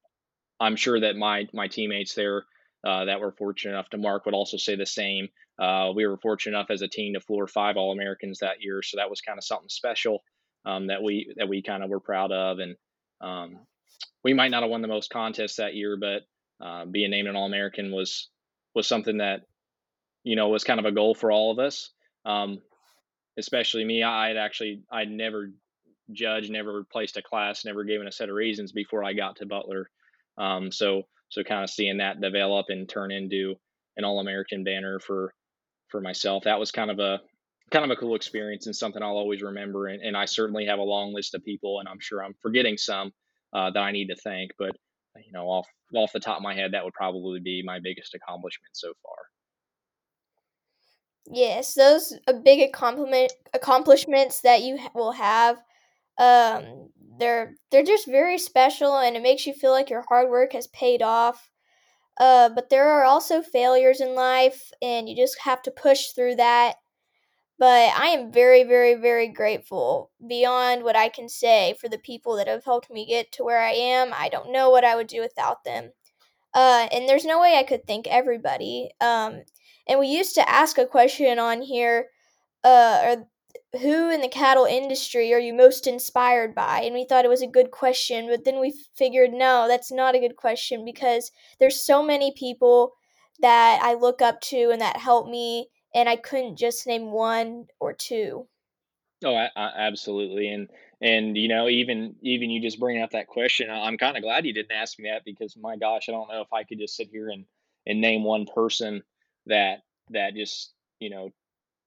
I'm 0.59 0.75
sure 0.75 0.99
that 0.99 1.15
my 1.15 1.47
my 1.53 1.67
teammates 1.67 2.13
there 2.13 2.45
uh, 2.85 3.05
that 3.05 3.19
were 3.19 3.31
fortunate 3.31 3.73
enough 3.73 3.89
to 3.89 3.97
mark 3.97 4.25
would 4.25 4.35
also 4.35 4.57
say 4.57 4.75
the 4.75 4.85
same. 4.85 5.29
Uh, 5.57 5.91
we 5.93 6.07
were 6.07 6.17
fortunate 6.17 6.57
enough 6.57 6.71
as 6.71 6.81
a 6.81 6.87
team 6.87 7.13
to 7.13 7.19
floor 7.19 7.47
five 7.47 7.77
All 7.77 7.91
Americans 7.91 8.39
that 8.39 8.61
year, 8.61 8.81
so 8.81 8.97
that 8.97 9.09
was 9.09 9.21
kind 9.21 9.37
of 9.37 9.43
something 9.43 9.69
special 9.69 10.23
um, 10.65 10.87
that 10.87 11.03
we 11.03 11.33
that 11.37 11.49
we 11.49 11.61
kind 11.61 11.83
of 11.83 11.89
were 11.89 11.99
proud 11.99 12.31
of. 12.31 12.59
And 12.59 12.75
um, 13.21 13.59
we 14.23 14.33
might 14.33 14.51
not 14.51 14.63
have 14.63 14.71
won 14.71 14.81
the 14.81 14.87
most 14.87 15.09
contests 15.09 15.57
that 15.57 15.75
year, 15.75 15.97
but 15.97 16.23
uh, 16.65 16.85
being 16.85 17.11
named 17.11 17.27
an 17.27 17.35
All 17.35 17.45
American 17.45 17.91
was 17.91 18.29
was 18.73 18.87
something 18.87 19.17
that 19.17 19.41
you 20.23 20.35
know 20.35 20.49
was 20.49 20.63
kind 20.63 20.79
of 20.79 20.85
a 20.85 20.91
goal 20.91 21.15
for 21.15 21.31
all 21.31 21.51
of 21.51 21.59
us. 21.59 21.91
Um, 22.25 22.61
especially 23.37 23.85
me, 23.85 24.03
I 24.03 24.27
had 24.27 24.37
actually 24.37 24.83
I'd 24.91 25.09
never 25.09 25.51
judged, 26.11 26.51
never 26.51 26.83
placed 26.91 27.17
a 27.17 27.21
class, 27.21 27.65
never 27.65 27.83
given 27.83 28.07
a 28.07 28.11
set 28.11 28.29
of 28.29 28.35
reasons 28.35 28.71
before 28.71 29.03
I 29.03 29.13
got 29.13 29.37
to 29.37 29.45
Butler. 29.45 29.89
Um, 30.37 30.71
so 30.71 31.03
so 31.29 31.43
kind 31.43 31.63
of 31.63 31.69
seeing 31.69 31.97
that 31.97 32.21
develop 32.21 32.67
and 32.69 32.89
turn 32.89 33.11
into 33.11 33.55
an 33.97 34.03
All 34.03 34.19
American 34.19 34.63
banner 34.63 34.99
for 34.99 35.33
for 35.87 36.01
myself, 36.01 36.43
that 36.43 36.59
was 36.59 36.71
kind 36.71 36.91
of 36.91 36.99
a 36.99 37.19
kind 37.71 37.85
of 37.85 37.91
a 37.91 37.99
cool 37.99 38.15
experience 38.15 38.65
and 38.65 38.75
something 38.75 39.01
I'll 39.01 39.11
always 39.11 39.41
remember. 39.41 39.87
And, 39.87 40.01
and 40.01 40.17
I 40.17 40.25
certainly 40.25 40.65
have 40.65 40.79
a 40.79 40.83
long 40.83 41.13
list 41.13 41.35
of 41.35 41.43
people, 41.43 41.79
and 41.79 41.87
I'm 41.87 41.99
sure 41.99 42.23
I'm 42.23 42.35
forgetting 42.41 42.77
some 42.77 43.11
uh, 43.53 43.71
that 43.71 43.79
I 43.79 43.91
need 43.91 44.07
to 44.07 44.15
thank. 44.15 44.51
But 44.57 44.71
you 45.17 45.31
know, 45.31 45.45
off 45.45 45.67
off 45.95 46.13
the 46.13 46.19
top 46.19 46.37
of 46.37 46.43
my 46.43 46.55
head, 46.55 46.73
that 46.73 46.83
would 46.83 46.93
probably 46.93 47.39
be 47.39 47.63
my 47.63 47.79
biggest 47.79 48.15
accomplishment 48.15 48.71
so 48.73 48.93
far. 49.03 49.28
Yes, 51.31 51.75
those 51.75 52.13
are 52.27 52.33
big 52.33 52.61
accomplishment 52.61 53.31
accomplishments 53.53 54.41
that 54.41 54.61
you 54.63 54.77
will 54.93 55.11
have 55.13 55.57
um, 56.19 56.89
they're 57.19 57.55
they're 57.71 57.83
just 57.83 58.07
very 58.07 58.37
special, 58.39 58.97
and 58.97 59.17
it 59.17 59.23
makes 59.23 59.47
you 59.47 59.53
feel 59.53 59.71
like 59.71 59.89
your 59.89 60.03
hard 60.09 60.29
work 60.29 60.53
has 60.53 60.67
paid 60.67 61.01
off. 61.03 61.49
Uh, 62.19 62.49
but 62.49 62.69
there 62.69 62.87
are 62.89 63.05
also 63.05 63.41
failures 63.41 64.01
in 64.01 64.15
life, 64.15 64.71
and 64.81 65.09
you 65.09 65.15
just 65.15 65.39
have 65.41 65.61
to 65.63 65.71
push 65.71 66.09
through 66.11 66.35
that. 66.37 66.75
But 67.59 67.93
I 67.95 68.07
am 68.07 68.31
very, 68.31 68.63
very, 68.63 68.95
very 68.95 69.27
grateful 69.27 70.11
beyond 70.25 70.83
what 70.83 70.95
I 70.95 71.09
can 71.09 71.27
say 71.29 71.75
for 71.79 71.89
the 71.89 71.97
people 71.99 72.35
that 72.37 72.47
have 72.47 72.63
helped 72.63 72.89
me 72.89 73.05
get 73.05 73.31
to 73.33 73.43
where 73.43 73.59
I 73.59 73.71
am. 73.71 74.13
I 74.13 74.29
don't 74.29 74.51
know 74.51 74.69
what 74.69 74.85
I 74.85 74.95
would 74.95 75.07
do 75.07 75.19
without 75.21 75.63
them. 75.65 75.91
Uh, 76.53 76.87
and 76.91 77.09
there's 77.09 77.25
no 77.25 77.41
way 77.41 77.57
I 77.57 77.63
could 77.63 77.87
thank 77.87 78.07
everybody. 78.07 78.91
Um, 79.01 79.43
and 79.89 79.99
we 79.99 80.07
used 80.07 80.35
to 80.35 80.47
ask 80.47 80.77
a 80.77 80.85
question 80.85 81.39
on 81.39 81.61
here, 81.63 82.09
uh, 82.63 83.01
or 83.03 83.79
who 83.79 84.11
in 84.11 84.21
the 84.21 84.27
cattle 84.27 84.65
industry 84.65 85.33
are 85.33 85.39
you 85.39 85.53
most 85.53 85.87
inspired 85.87 86.53
by? 86.53 86.81
And 86.81 86.93
we 86.93 87.05
thought 87.05 87.25
it 87.25 87.29
was 87.29 87.41
a 87.41 87.47
good 87.47 87.71
question, 87.71 88.27
but 88.27 88.45
then 88.45 88.59
we 88.59 88.73
figured 88.95 89.33
no, 89.33 89.67
that's 89.67 89.91
not 89.91 90.15
a 90.15 90.19
good 90.19 90.35
question 90.35 90.85
because 90.85 91.31
there's 91.59 91.79
so 91.79 92.03
many 92.03 92.31
people 92.37 92.93
that 93.41 93.79
I 93.81 93.95
look 93.95 94.21
up 94.21 94.39
to 94.41 94.69
and 94.69 94.81
that 94.81 94.97
help 94.97 95.27
me, 95.27 95.69
and 95.95 96.07
I 96.07 96.17
couldn't 96.17 96.57
just 96.57 96.85
name 96.85 97.11
one 97.11 97.65
or 97.79 97.93
two. 97.93 98.47
Oh, 99.23 99.35
I, 99.35 99.49
I, 99.55 99.71
absolutely, 99.75 100.49
and 100.49 100.69
and 101.01 101.35
you 101.35 101.47
know, 101.47 101.67
even 101.67 102.15
even 102.21 102.51
you 102.51 102.61
just 102.61 102.79
bringing 102.79 103.01
up 103.01 103.11
that 103.11 103.27
question, 103.27 103.69
I'm 103.71 103.97
kind 103.97 104.17
of 104.17 104.23
glad 104.23 104.45
you 104.45 104.53
didn't 104.53 104.71
ask 104.71 104.99
me 104.99 105.09
that 105.09 105.25
because 105.25 105.57
my 105.57 105.77
gosh, 105.77 106.09
I 106.09 106.11
don't 106.11 106.29
know 106.29 106.41
if 106.41 106.53
I 106.53 106.63
could 106.63 106.79
just 106.79 106.95
sit 106.95 107.09
here 107.09 107.29
and 107.29 107.45
and 107.87 108.01
name 108.01 108.23
one 108.23 108.45
person 108.45 109.01
that 109.49 109.79
that 110.11 110.33
just 110.35 110.73
you 110.99 111.09
know 111.09 111.29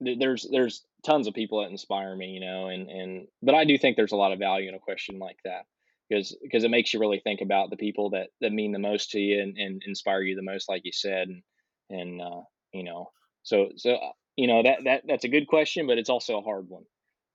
there's 0.01 0.47
there's 0.51 0.85
tons 1.05 1.27
of 1.27 1.35
people 1.35 1.61
that 1.61 1.71
inspire 1.71 2.15
me, 2.15 2.27
you 2.27 2.41
know, 2.41 2.69
and 2.69 2.89
and 2.89 3.27
but 3.43 3.55
I 3.55 3.65
do 3.65 3.79
think 3.79 3.97
there's 3.97 4.13
a 4.13 4.17
lot 4.17 4.33
of 4.33 4.39
value 4.39 4.69
in 4.69 4.75
a 4.75 4.81
question 4.81 5.19
like 5.19 5.39
that 5.45 5.63
because 6.09 6.37
because 6.43 6.65
it 6.65 6.71
makes 6.71 6.93
you 6.93 7.01
really 7.01 7.21
think 7.21 7.41
about 7.41 7.71
the 7.71 7.77
people 7.77 8.11
that 8.11 8.29
that 8.41 8.53
mean 8.53 8.73
the 8.73 8.79
most 8.79 9.11
to 9.13 9.21
you 9.21 9.43
and, 9.43 9.57
and 9.57 9.83
inspire 9.87 10.23
you 10.23 10.37
the 10.37 10.43
most, 10.43 10.69
like 10.69 10.83
you 10.85 10.93
said, 10.93 11.29
and 11.29 11.43
and 11.91 12.21
uh, 12.21 12.41
you 12.73 12.85
know, 12.85 13.11
so 13.43 13.71
so 13.77 13.95
uh, 13.95 14.13
you 14.37 14.47
know 14.47 14.63
that 14.63 14.85
that 14.85 15.03
that's 15.07 15.25
a 15.25 15.29
good 15.29 15.47
question, 15.47 15.87
but 15.87 15.99
it's 15.99 16.11
also 16.11 16.39
a 16.39 16.43
hard 16.43 16.69
one. 16.69 16.85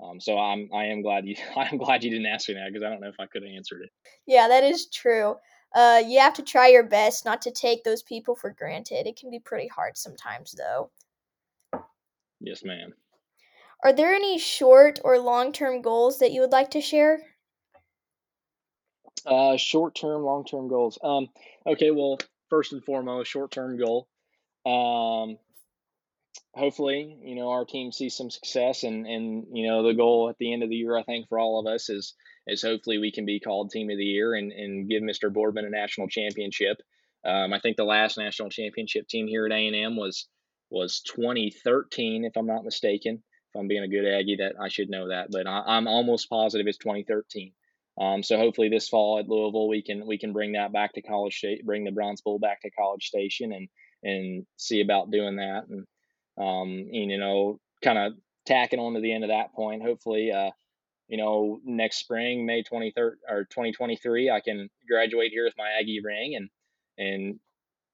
Um, 0.04 0.20
so 0.20 0.38
I'm 0.38 0.70
I 0.74 0.86
am 0.86 1.02
glad 1.02 1.26
you 1.26 1.36
I'm 1.56 1.78
glad 1.78 2.04
you 2.04 2.12
didn't 2.12 2.28
ask 2.28 2.48
me 2.50 2.56
that 2.56 2.72
because 2.72 2.86
I 2.86 2.90
don't 2.90 3.02
know 3.02 3.10
if 3.10 3.20
I 3.20 3.28
could 3.28 3.44
have 3.44 3.52
answered 3.56 3.82
it. 3.84 3.90
Yeah, 4.26 4.48
that 4.48 4.64
is 4.64 4.88
true. 4.90 5.36
Uh, 5.76 6.02
you 6.06 6.20
have 6.20 6.34
to 6.34 6.44
try 6.44 6.68
your 6.68 6.84
best 6.84 7.26
not 7.26 7.42
to 7.42 7.52
take 7.52 7.84
those 7.84 8.02
people 8.02 8.36
for 8.36 8.52
granted. 8.52 9.06
It 9.06 9.20
can 9.20 9.30
be 9.30 9.40
pretty 9.40 9.68
hard 9.68 9.98
sometimes, 9.98 10.54
though. 10.58 10.90
Yes, 12.40 12.64
ma'am. 12.64 12.94
Are 13.84 13.94
there 13.94 14.14
any 14.14 14.40
short 14.40 15.00
or 15.04 15.20
long 15.20 15.52
term 15.52 15.82
goals 15.82 16.20
that 16.20 16.32
you 16.32 16.42
would 16.42 16.52
like 16.52 16.72
to 16.72 16.82
share? 16.82 17.22
Uh, 19.26 19.58
short 19.58 19.96
term, 19.96 20.24
long 20.24 20.46
term 20.46 20.68
goals. 20.68 20.98
Um, 21.04 21.28
okay, 21.66 21.92
well, 21.92 22.18
first 22.50 22.74
and 22.74 22.84
foremost, 22.84 23.30
short 23.30 23.52
term 23.52 23.78
goal. 23.78 24.08
Um, 24.66 25.38
hopefully, 26.54 27.18
you 27.22 27.36
know, 27.36 27.52
our 27.52 27.66
team 27.66 27.92
sees 27.92 28.16
some 28.16 28.32
success, 28.32 28.84
and 28.84 29.06
and 29.06 29.46
you 29.52 29.68
know, 29.68 29.84
the 29.84 29.94
goal 29.94 30.30
at 30.30 30.38
the 30.38 30.54
end 30.54 30.64
of 30.64 30.70
the 30.70 30.76
year, 30.76 30.98
I 30.98 31.04
think, 31.04 31.28
for 31.28 31.40
all 31.40 31.60
of 31.60 31.72
us 31.72 31.90
is 31.90 32.16
is 32.48 32.62
hopefully 32.62 32.98
we 32.98 33.12
can 33.12 33.26
be 33.26 33.40
called 33.40 33.70
team 33.70 33.90
of 33.90 33.98
the 33.98 34.06
year 34.06 34.34
and 34.34 34.52
and 34.52 34.90
give 34.90 35.04
Mr. 35.04 35.32
Boardman 35.32 35.66
a 35.66 35.70
national 35.70 36.08
championship. 36.08 36.78
Um, 37.26 37.54
I 37.54 37.60
think 37.60 37.78
the 37.78 37.84
last 37.84 38.18
national 38.18 38.50
championship 38.50 39.08
team 39.08 39.28
here 39.28 39.46
at 39.46 39.52
A 39.52 39.68
and 39.68 39.76
M 39.76 39.96
was 39.96 40.28
was 40.70 41.02
2013, 41.02 42.26
if 42.26 42.36
I'm 42.38 42.48
not 42.48 42.66
mistaken. 42.66 43.24
If 43.54 43.60
I'm 43.60 43.68
being 43.68 43.84
a 43.84 43.88
good 43.88 44.06
Aggie, 44.06 44.38
that 44.38 44.56
I 44.62 44.68
should 44.68 44.90
know 44.90 45.10
that, 45.10 45.28
but 45.32 45.48
I, 45.48 45.78
am 45.78 45.88
almost 45.88 46.30
positive 46.30 46.68
it's 46.68 46.78
2013. 46.78 47.54
Um, 48.00 48.22
so 48.22 48.38
hopefully 48.38 48.70
this 48.70 48.90
fall 48.90 49.18
at 49.18 49.28
Louisville, 49.28 49.68
we 49.68 49.82
can 49.82 50.06
we 50.06 50.18
can 50.18 50.34
bring 50.34 50.54
that 50.54 50.72
back 50.72 50.94
to 50.94 51.02
College 51.02 51.36
State, 51.36 51.66
bring 51.66 51.84
the 51.84 51.92
Bronze 51.92 52.22
Bowl 52.22 52.38
back 52.38 52.62
to 52.62 52.72
College 52.72 53.06
Station, 53.06 53.54
and 53.54 53.70
and 54.04 54.46
see 54.58 54.82
about 54.82 55.10
doing 55.10 55.38
that, 55.38 55.64
and 55.70 55.86
um, 56.38 56.70
and, 56.70 57.12
you 57.12 57.18
know, 57.18 57.60
kind 57.84 57.98
of 57.98 58.14
tacking 58.46 58.80
on 58.80 58.94
to 58.94 59.02
the 59.02 59.12
end 59.12 59.24
of 59.24 59.30
that 59.30 59.54
point. 59.54 59.82
Hopefully, 59.82 60.32
uh, 60.32 60.52
you 61.08 61.18
know, 61.18 61.60
next 61.64 61.98
spring, 61.98 62.46
May 62.46 62.64
23rd 62.64 63.12
or 63.30 63.44
2023, 63.46 64.30
I 64.30 64.42
can 64.42 64.70
graduate 64.88 65.32
here 65.32 65.46
with 65.46 65.56
my 65.58 65.70
Aggie 65.80 66.02
ring 66.04 66.36
and 66.36 66.50
and 66.98 67.40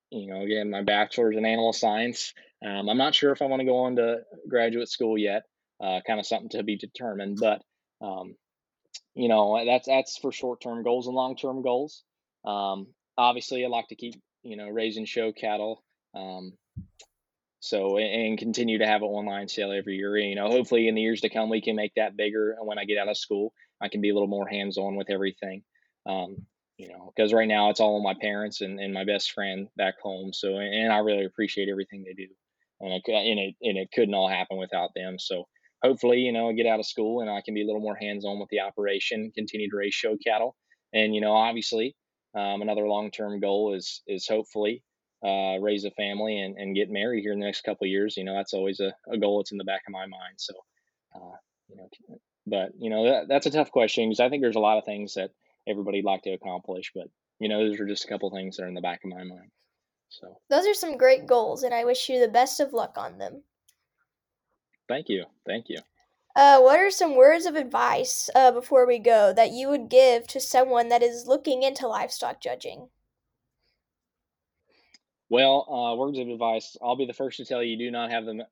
you 0.10 0.28
know, 0.28 0.42
again, 0.42 0.70
my 0.70 0.84
bachelor's 0.84 1.36
in 1.36 1.46
animal 1.46 1.74
science. 1.74 2.34
Um, 2.64 2.88
I'm 2.88 2.98
not 2.98 3.16
sure 3.16 3.32
if 3.32 3.42
I 3.42 3.46
want 3.46 3.62
to 3.62 3.66
go 3.66 3.86
on 3.86 3.96
to 3.96 4.20
graduate 4.48 4.88
school 4.88 5.18
yet. 5.18 5.44
Uh, 5.82 6.02
kind 6.06 6.20
of 6.20 6.26
something 6.26 6.50
to 6.50 6.64
be 6.64 6.78
determined, 6.78 7.40
but 7.42 7.62
um, 8.00 8.36
you 9.16 9.28
know, 9.28 9.60
that's 9.66 9.88
that's 9.88 10.18
for 10.18 10.32
short 10.32 10.62
term 10.62 10.84
goals 10.84 11.08
and 11.08 11.16
long 11.16 11.36
term 11.36 11.62
goals. 11.62 12.04
Um, 12.46 12.88
obviously, 13.18 13.66
I 13.66 13.68
like 13.68 13.88
to 13.90 13.96
keep 13.96 14.22
you 14.44 14.56
know 14.56 14.70
raising 14.70 15.06
show 15.06 15.32
cattle. 15.32 15.84
Um, 16.16 16.54
so 17.64 17.98
and 17.98 18.38
continue 18.38 18.80
to 18.80 18.86
have 18.86 19.04
an 19.04 19.08
online 19.08 19.48
sale 19.48 19.72
every 19.72 19.96
year. 19.96 20.18
You 20.18 20.36
know, 20.36 20.50
hopefully 20.50 20.90
in 20.90 20.96
the 20.96 21.02
years 21.02 21.22
to 21.22 21.30
come 21.30 21.50
we 21.50 21.62
can 21.62 21.78
make 21.78 21.94
that 21.96 22.18
bigger. 22.18 22.58
And 22.60 22.68
when 22.68 22.78
I 22.78 22.84
get 22.84 22.98
out 22.98 23.08
of 23.08 23.16
school, 23.16 23.54
I 23.82 23.88
can 23.88 24.02
be 24.02 24.10
a 24.10 24.14
little 24.14 24.28
more 24.28 24.46
hands 24.46 24.78
on 24.78 24.98
with 24.98 25.10
everything. 25.10 25.64
Um, 26.06 26.46
you 26.78 26.90
know, 26.90 27.14
because 27.16 27.32
right 27.32 27.48
now 27.48 27.70
it's 27.70 27.80
all 27.80 28.04
my 28.04 28.16
parents 28.20 28.60
and, 28.60 28.82
and 28.82 28.94
my 28.94 29.06
best 29.06 29.32
friend 29.32 29.70
back 29.78 29.94
home. 30.04 30.34
So 30.34 30.58
and 30.58 30.92
I 30.92 30.98
really 30.98 31.24
appreciate 31.24 31.70
everything 31.70 32.04
they 32.04 32.12
do, 32.12 32.28
and 32.82 32.92
it 32.92 33.02
and 33.08 33.40
it 33.40 33.56
and 33.62 33.78
it 33.78 33.88
couldn't 33.94 34.14
all 34.14 34.28
happen 34.28 34.58
without 34.58 34.90
them. 34.94 35.18
So 35.18 35.48
hopefully, 35.82 36.18
you 36.18 36.34
know, 36.34 36.50
I 36.50 36.54
get 36.54 36.68
out 36.68 36.82
of 36.82 36.86
school 36.86 37.22
and 37.22 37.30
I 37.30 37.42
can 37.46 37.54
be 37.54 37.64
a 37.64 37.66
little 37.66 37.80
more 37.80 37.96
hands 37.96 38.26
on 38.26 38.42
with 38.42 38.50
the 38.50 38.60
operation, 38.60 39.32
continue 39.34 39.70
to 39.70 39.78
raise 39.78 39.94
show 39.94 40.18
cattle, 40.18 40.58
and 40.92 41.16
you 41.16 41.22
know, 41.22 41.32
obviously, 41.32 41.96
um, 42.36 42.62
another 42.62 42.90
long 42.90 43.10
term 43.10 43.40
goal 43.40 43.74
is 43.74 44.02
is 44.06 44.28
hopefully 44.28 44.84
uh, 45.24 45.58
raise 45.60 45.86
a 45.86 45.92
family 45.92 46.40
and, 46.40 46.58
and 46.58 46.76
get 46.76 46.90
married 46.90 47.22
here 47.22 47.32
in 47.32 47.40
the 47.40 47.46
next 47.46 47.62
couple 47.62 47.86
of 47.86 47.92
years. 47.92 48.18
You 48.18 48.24
know, 48.24 48.36
that's 48.36 48.54
always 48.54 48.80
a, 48.80 48.94
a 49.12 49.18
goal 49.18 49.40
that's 49.40 49.52
in 49.52 49.58
the 49.58 49.64
back 49.64 49.84
of 49.88 49.94
my 49.94 50.06
mind. 50.06 50.36
So, 50.38 50.54
uh, 51.16 51.36
you 51.70 51.78
know, 51.78 51.90
but 52.46 52.72
you 52.78 52.90
know, 52.90 53.06
that, 53.06 53.28
that's 53.28 53.46
a 53.46 53.52
tough 53.52 53.72
question 53.72 54.10
because 54.10 54.20
I 54.20 54.30
think 54.30 54.42
there's 54.42 54.58
a 54.58 54.60
lot 54.60 54.78
of 54.78 54.86
things 54.86 55.14
that 55.14 55.32
everybody'd 55.68 56.06
like 56.06 56.24
to 56.24 56.34
accomplish, 56.34 56.92
but 56.94 57.08
you 57.40 57.50
know, 57.50 57.68
those 57.68 57.80
are 57.80 57.88
just 57.88 58.06
a 58.06 58.08
couple 58.08 58.30
things 58.30 58.58
that 58.58 58.64
are 58.64 58.68
in 58.68 58.74
the 58.74 58.82
back 58.82 59.02
of 59.04 59.10
my 59.10 59.24
mind. 59.24 59.52
So 60.10 60.38
those 60.50 60.68
are 60.68 60.74
some 60.74 60.98
great 60.98 61.26
goals, 61.26 61.64
and 61.64 61.74
I 61.74 61.86
wish 61.86 62.08
you 62.10 62.20
the 62.20 62.28
best 62.28 62.60
of 62.60 62.74
luck 62.74 62.96
on 62.98 63.18
them. 63.18 63.44
Thank 64.88 65.10
you. 65.10 65.26
Thank 65.46 65.70
you. 65.70 65.80
Uh, 66.36 66.60
what 66.60 66.80
are 66.80 66.92
some 66.92 67.16
words 67.16 67.46
of 67.46 67.56
advice 67.56 68.30
uh, 68.36 68.52
before 68.52 68.88
we 68.88 69.00
go 69.00 69.34
that 69.34 69.52
you 69.52 69.70
would 69.70 69.90
give 69.90 70.28
to 70.28 70.40
someone 70.40 70.90
that 70.90 71.04
is 71.04 71.28
looking 71.28 71.64
into 71.64 71.88
livestock 71.88 72.42
judging? 72.42 72.90
Well, 75.34 75.66
uh, 75.68 75.96
words 75.96 76.20
of 76.20 76.28
advice. 76.28 76.78
I'll 76.80 76.96
be 76.96 77.08
the 77.08 77.14
first 77.14 77.38
to 77.38 77.46
tell 77.46 77.64
you: 77.64 77.76
do 77.76 77.90
not 77.90 78.12
have 78.12 78.26
the 78.26 78.46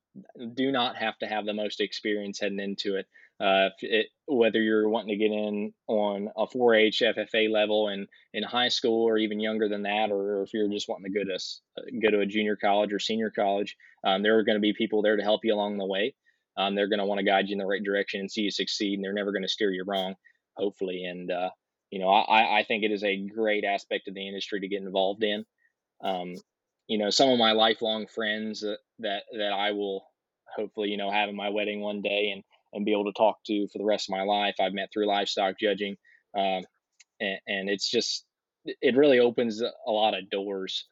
do 0.52 0.72
not 0.72 0.96
have 0.96 1.16
to 1.18 1.28
have 1.28 1.46
the 1.46 1.54
most 1.54 1.80
experience 1.80 2.40
heading 2.40 2.58
into 2.58 2.96
it. 2.96 3.06
Uh, 3.38 3.68
it, 3.82 4.06
whether 4.26 4.60
you're 4.60 4.88
wanting 4.88 5.16
to 5.16 5.16
get 5.16 5.30
in 5.30 5.72
on 5.86 6.28
a 6.36 6.48
4-H 6.48 7.00
FFA 7.06 7.48
level 7.48 7.86
and 7.86 8.08
in 8.34 8.42
high 8.42 8.66
school 8.66 9.04
or 9.08 9.16
even 9.16 9.38
younger 9.38 9.68
than 9.68 9.82
that, 9.84 10.10
or 10.10 10.42
if 10.42 10.52
you're 10.52 10.68
just 10.68 10.88
wanting 10.88 11.12
to 11.12 11.16
go 11.16 11.24
to 11.24 12.00
go 12.00 12.10
to 12.10 12.18
a 12.18 12.26
junior 12.26 12.56
college 12.56 12.92
or 12.92 12.98
senior 12.98 13.30
college, 13.30 13.76
um, 14.02 14.24
there 14.24 14.36
are 14.38 14.44
going 14.44 14.58
to 14.58 14.60
be 14.60 14.72
people 14.72 15.02
there 15.02 15.16
to 15.16 15.22
help 15.22 15.44
you 15.44 15.54
along 15.54 15.78
the 15.78 15.86
way. 15.86 16.16
Um, 16.56 16.74
they're 16.74 16.88
going 16.88 16.98
to 16.98 17.06
want 17.06 17.20
to 17.20 17.24
guide 17.24 17.48
you 17.48 17.52
in 17.52 17.58
the 17.58 17.64
right 17.64 17.84
direction 17.84 18.18
and 18.18 18.28
see 18.28 18.40
you 18.40 18.50
succeed, 18.50 18.94
and 18.94 19.04
they're 19.04 19.12
never 19.12 19.30
going 19.30 19.42
to 19.42 19.48
steer 19.48 19.70
you 19.70 19.84
wrong, 19.86 20.16
hopefully. 20.56 21.04
And 21.04 21.30
uh, 21.30 21.50
you 21.92 22.00
know, 22.00 22.08
I, 22.08 22.58
I 22.58 22.64
think 22.64 22.82
it 22.82 22.90
is 22.90 23.04
a 23.04 23.28
great 23.28 23.62
aspect 23.62 24.08
of 24.08 24.14
the 24.14 24.26
industry 24.26 24.58
to 24.58 24.68
get 24.68 24.82
involved 24.82 25.22
in. 25.22 25.44
Um, 26.02 26.34
you 26.88 26.98
know 26.98 27.10
some 27.10 27.30
of 27.30 27.38
my 27.38 27.52
lifelong 27.52 28.06
friends 28.06 28.60
that 28.60 28.78
that, 29.00 29.22
that 29.36 29.52
I 29.52 29.72
will 29.72 30.04
hopefully 30.54 30.90
you 30.90 30.96
know 30.96 31.10
have 31.10 31.28
in 31.28 31.36
my 31.36 31.50
wedding 31.50 31.80
one 31.80 32.02
day 32.02 32.30
and 32.32 32.42
and 32.72 32.84
be 32.84 32.92
able 32.92 33.04
to 33.04 33.12
talk 33.12 33.38
to 33.44 33.68
for 33.68 33.78
the 33.78 33.84
rest 33.84 34.08
of 34.08 34.14
my 34.16 34.22
life. 34.22 34.54
I've 34.60 34.72
met 34.72 34.88
through 34.92 35.06
livestock 35.06 35.58
judging, 35.60 35.96
um, 36.36 36.62
and, 37.20 37.38
and 37.46 37.70
it's 37.70 37.90
just 37.90 38.24
it 38.64 38.96
really 38.96 39.18
opens 39.18 39.60
a 39.60 39.90
lot 39.90 40.16
of 40.16 40.30
doors 40.30 40.86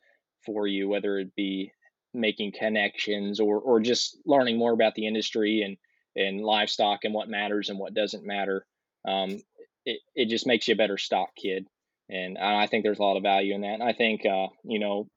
for 0.44 0.66
you, 0.66 0.88
whether 0.88 1.18
it 1.18 1.34
be 1.34 1.72
making 2.12 2.52
connections 2.52 3.40
or 3.40 3.58
or 3.58 3.80
just 3.80 4.18
learning 4.26 4.58
more 4.58 4.72
about 4.72 4.94
the 4.94 5.06
industry 5.06 5.62
and 5.62 5.76
and 6.16 6.44
livestock 6.44 7.00
and 7.04 7.14
what 7.14 7.28
matters 7.28 7.68
and 7.68 7.78
what 7.78 7.94
doesn't 7.94 8.26
matter. 8.26 8.66
Um, 9.06 9.40
it 9.84 10.00
it 10.14 10.28
just 10.28 10.46
makes 10.46 10.68
you 10.68 10.74
a 10.74 10.78
better 10.78 10.98
stock 10.98 11.30
kid, 11.36 11.66
and 12.08 12.36
I 12.36 12.66
think 12.66 12.84
there's 12.84 12.98
a 12.98 13.02
lot 13.02 13.16
of 13.16 13.22
value 13.22 13.54
in 13.54 13.62
that. 13.62 13.74
And 13.74 13.82
I 13.82 13.92
think 13.92 14.26
uh, 14.26 14.48
you 14.64 14.78
know 14.78 15.08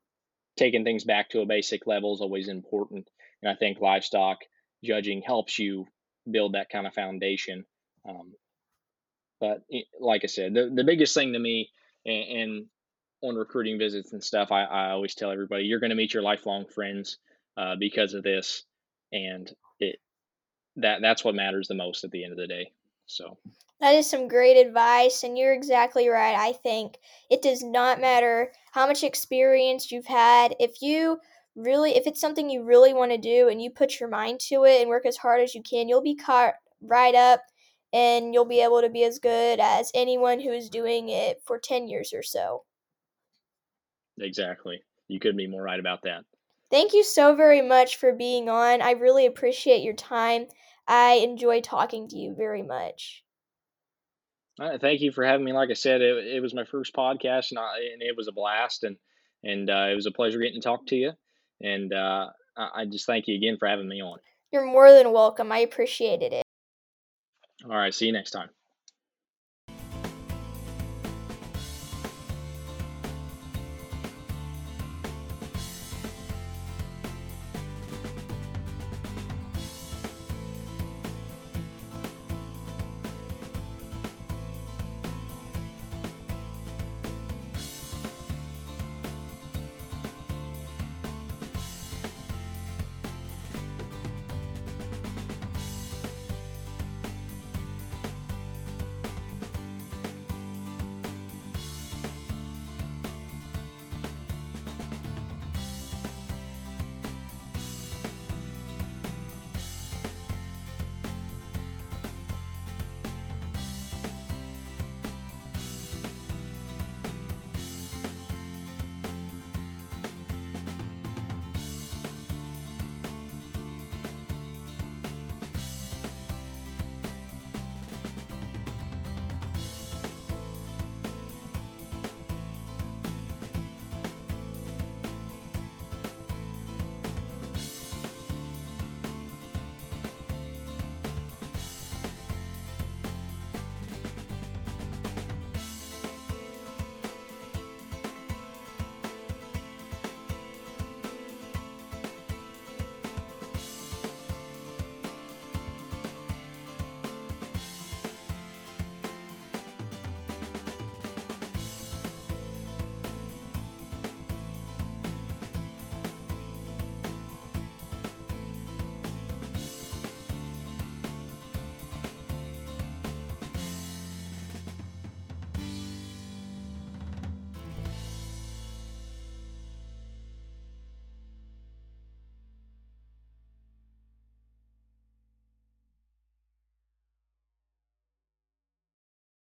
taking 0.56 0.84
things 0.84 1.04
back 1.04 1.30
to 1.30 1.40
a 1.40 1.46
basic 1.46 1.86
level 1.86 2.14
is 2.14 2.20
always 2.20 2.48
important. 2.48 3.08
And 3.42 3.50
I 3.50 3.54
think 3.54 3.80
livestock 3.80 4.38
judging 4.82 5.22
helps 5.22 5.58
you 5.58 5.86
build 6.30 6.54
that 6.54 6.70
kind 6.70 6.86
of 6.86 6.94
foundation. 6.94 7.64
Um, 8.08 8.34
but 9.40 9.62
like 10.00 10.22
I 10.24 10.28
said, 10.28 10.54
the, 10.54 10.70
the 10.74 10.84
biggest 10.84 11.14
thing 11.14 11.32
to 11.32 11.38
me 11.38 11.70
and, 12.06 12.40
and 12.40 12.66
on 13.22 13.36
recruiting 13.36 13.78
visits 13.78 14.12
and 14.12 14.22
stuff, 14.22 14.52
I, 14.52 14.64
I 14.64 14.90
always 14.90 15.14
tell 15.14 15.30
everybody 15.30 15.64
you're 15.64 15.80
going 15.80 15.90
to 15.90 15.96
meet 15.96 16.14
your 16.14 16.22
lifelong 16.22 16.66
friends 16.66 17.18
uh, 17.56 17.76
because 17.78 18.14
of 18.14 18.22
this, 18.22 18.64
and 19.12 19.50
it 19.78 19.96
that 20.76 21.00
that's 21.00 21.24
what 21.24 21.34
matters 21.34 21.68
the 21.68 21.74
most 21.74 22.04
at 22.04 22.10
the 22.10 22.24
end 22.24 22.32
of 22.32 22.38
the 22.38 22.46
day. 22.46 22.72
So 23.06 23.38
that 23.80 23.94
is 23.94 24.08
some 24.08 24.28
great 24.28 24.56
advice, 24.56 25.22
and 25.22 25.38
you're 25.38 25.54
exactly 25.54 26.08
right. 26.08 26.36
I 26.36 26.52
think 26.52 26.96
it 27.30 27.42
does 27.42 27.62
not 27.62 28.00
matter 28.00 28.50
how 28.74 28.88
much 28.88 29.04
experience 29.04 29.92
you've 29.92 30.06
had. 30.06 30.56
If 30.58 30.82
you 30.82 31.18
really, 31.54 31.94
if 31.94 32.08
it's 32.08 32.20
something 32.20 32.50
you 32.50 32.64
really 32.64 32.92
want 32.92 33.12
to 33.12 33.18
do 33.18 33.48
and 33.48 33.62
you 33.62 33.70
put 33.70 34.00
your 34.00 34.08
mind 34.08 34.40
to 34.48 34.64
it 34.64 34.80
and 34.80 34.90
work 34.90 35.06
as 35.06 35.16
hard 35.16 35.40
as 35.40 35.54
you 35.54 35.62
can, 35.62 35.88
you'll 35.88 36.02
be 36.02 36.16
caught 36.16 36.54
right 36.82 37.14
up 37.14 37.40
and 37.92 38.34
you'll 38.34 38.44
be 38.44 38.60
able 38.60 38.80
to 38.80 38.90
be 38.90 39.04
as 39.04 39.20
good 39.20 39.60
as 39.60 39.92
anyone 39.94 40.40
who 40.40 40.50
is 40.50 40.68
doing 40.68 41.08
it 41.08 41.40
for 41.46 41.56
10 41.56 41.86
years 41.86 42.12
or 42.12 42.24
so. 42.24 42.64
Exactly. 44.18 44.82
You 45.06 45.20
couldn't 45.20 45.36
be 45.36 45.46
more 45.46 45.62
right 45.62 45.78
about 45.78 46.02
that. 46.02 46.24
Thank 46.68 46.94
you 46.94 47.04
so 47.04 47.36
very 47.36 47.62
much 47.62 47.94
for 47.94 48.12
being 48.12 48.48
on. 48.48 48.82
I 48.82 48.90
really 48.92 49.26
appreciate 49.26 49.84
your 49.84 49.94
time. 49.94 50.46
I 50.88 51.20
enjoy 51.22 51.60
talking 51.60 52.08
to 52.08 52.16
you 52.16 52.34
very 52.36 52.62
much. 52.62 53.23
Uh, 54.60 54.78
thank 54.78 55.00
you 55.00 55.10
for 55.10 55.24
having 55.24 55.44
me. 55.44 55.52
Like 55.52 55.70
I 55.70 55.74
said, 55.74 56.00
it, 56.00 56.26
it 56.26 56.40
was 56.40 56.54
my 56.54 56.64
first 56.64 56.94
podcast, 56.94 57.50
and, 57.50 57.58
I, 57.58 57.78
and 57.92 58.02
it 58.02 58.16
was 58.16 58.28
a 58.28 58.32
blast, 58.32 58.84
and 58.84 58.96
and 59.42 59.68
uh, 59.68 59.88
it 59.90 59.94
was 59.94 60.06
a 60.06 60.12
pleasure 60.12 60.38
getting 60.38 60.60
to 60.60 60.64
talk 60.64 60.86
to 60.86 60.96
you. 60.96 61.12
And 61.60 61.92
uh, 61.92 62.28
I 62.56 62.84
just 62.86 63.06
thank 63.06 63.26
you 63.26 63.36
again 63.36 63.56
for 63.58 63.68
having 63.68 63.88
me 63.88 64.00
on. 64.00 64.18
You're 64.52 64.64
more 64.64 64.90
than 64.92 65.12
welcome. 65.12 65.52
I 65.52 65.58
appreciated 65.58 66.32
it. 66.32 66.44
All 67.64 67.76
right. 67.76 67.92
See 67.92 68.06
you 68.06 68.12
next 68.12 68.30
time. 68.30 68.48